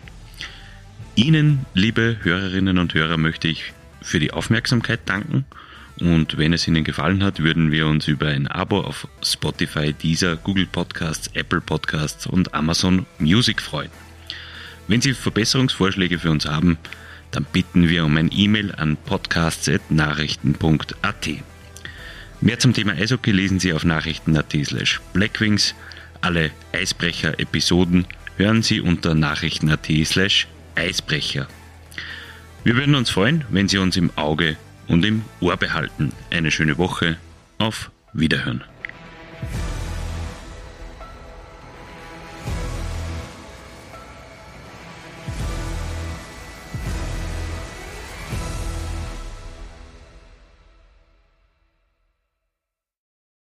[1.15, 3.73] Ihnen, liebe Hörerinnen und Hörer, möchte ich
[4.03, 5.45] für die Aufmerksamkeit danken.
[5.99, 10.37] Und wenn es Ihnen gefallen hat, würden wir uns über ein Abo auf Spotify, Deezer,
[10.37, 13.91] Google Podcasts, Apple Podcasts und Amazon Music freuen.
[14.89, 16.77] Wenn Sie Verbesserungsvorschläge für uns haben,
[17.37, 21.29] dann bitten wir um ein E-Mail an podcasts.nachrichten.at.
[22.41, 25.75] Mehr zum Thema Eishockey lesen Sie auf nachrichten.at slash blackwings.
[26.23, 28.07] Alle Eisbrecher-Episoden
[28.39, 31.47] hören Sie unter nachrichten.at slash Eisbrecher.
[32.65, 34.57] Wir würden uns freuen, wenn Sie uns im Auge
[34.89, 36.13] und im Ohr behalten.
[36.31, 37.19] Eine schöne Woche.
[37.59, 38.65] Auf Wiederhören.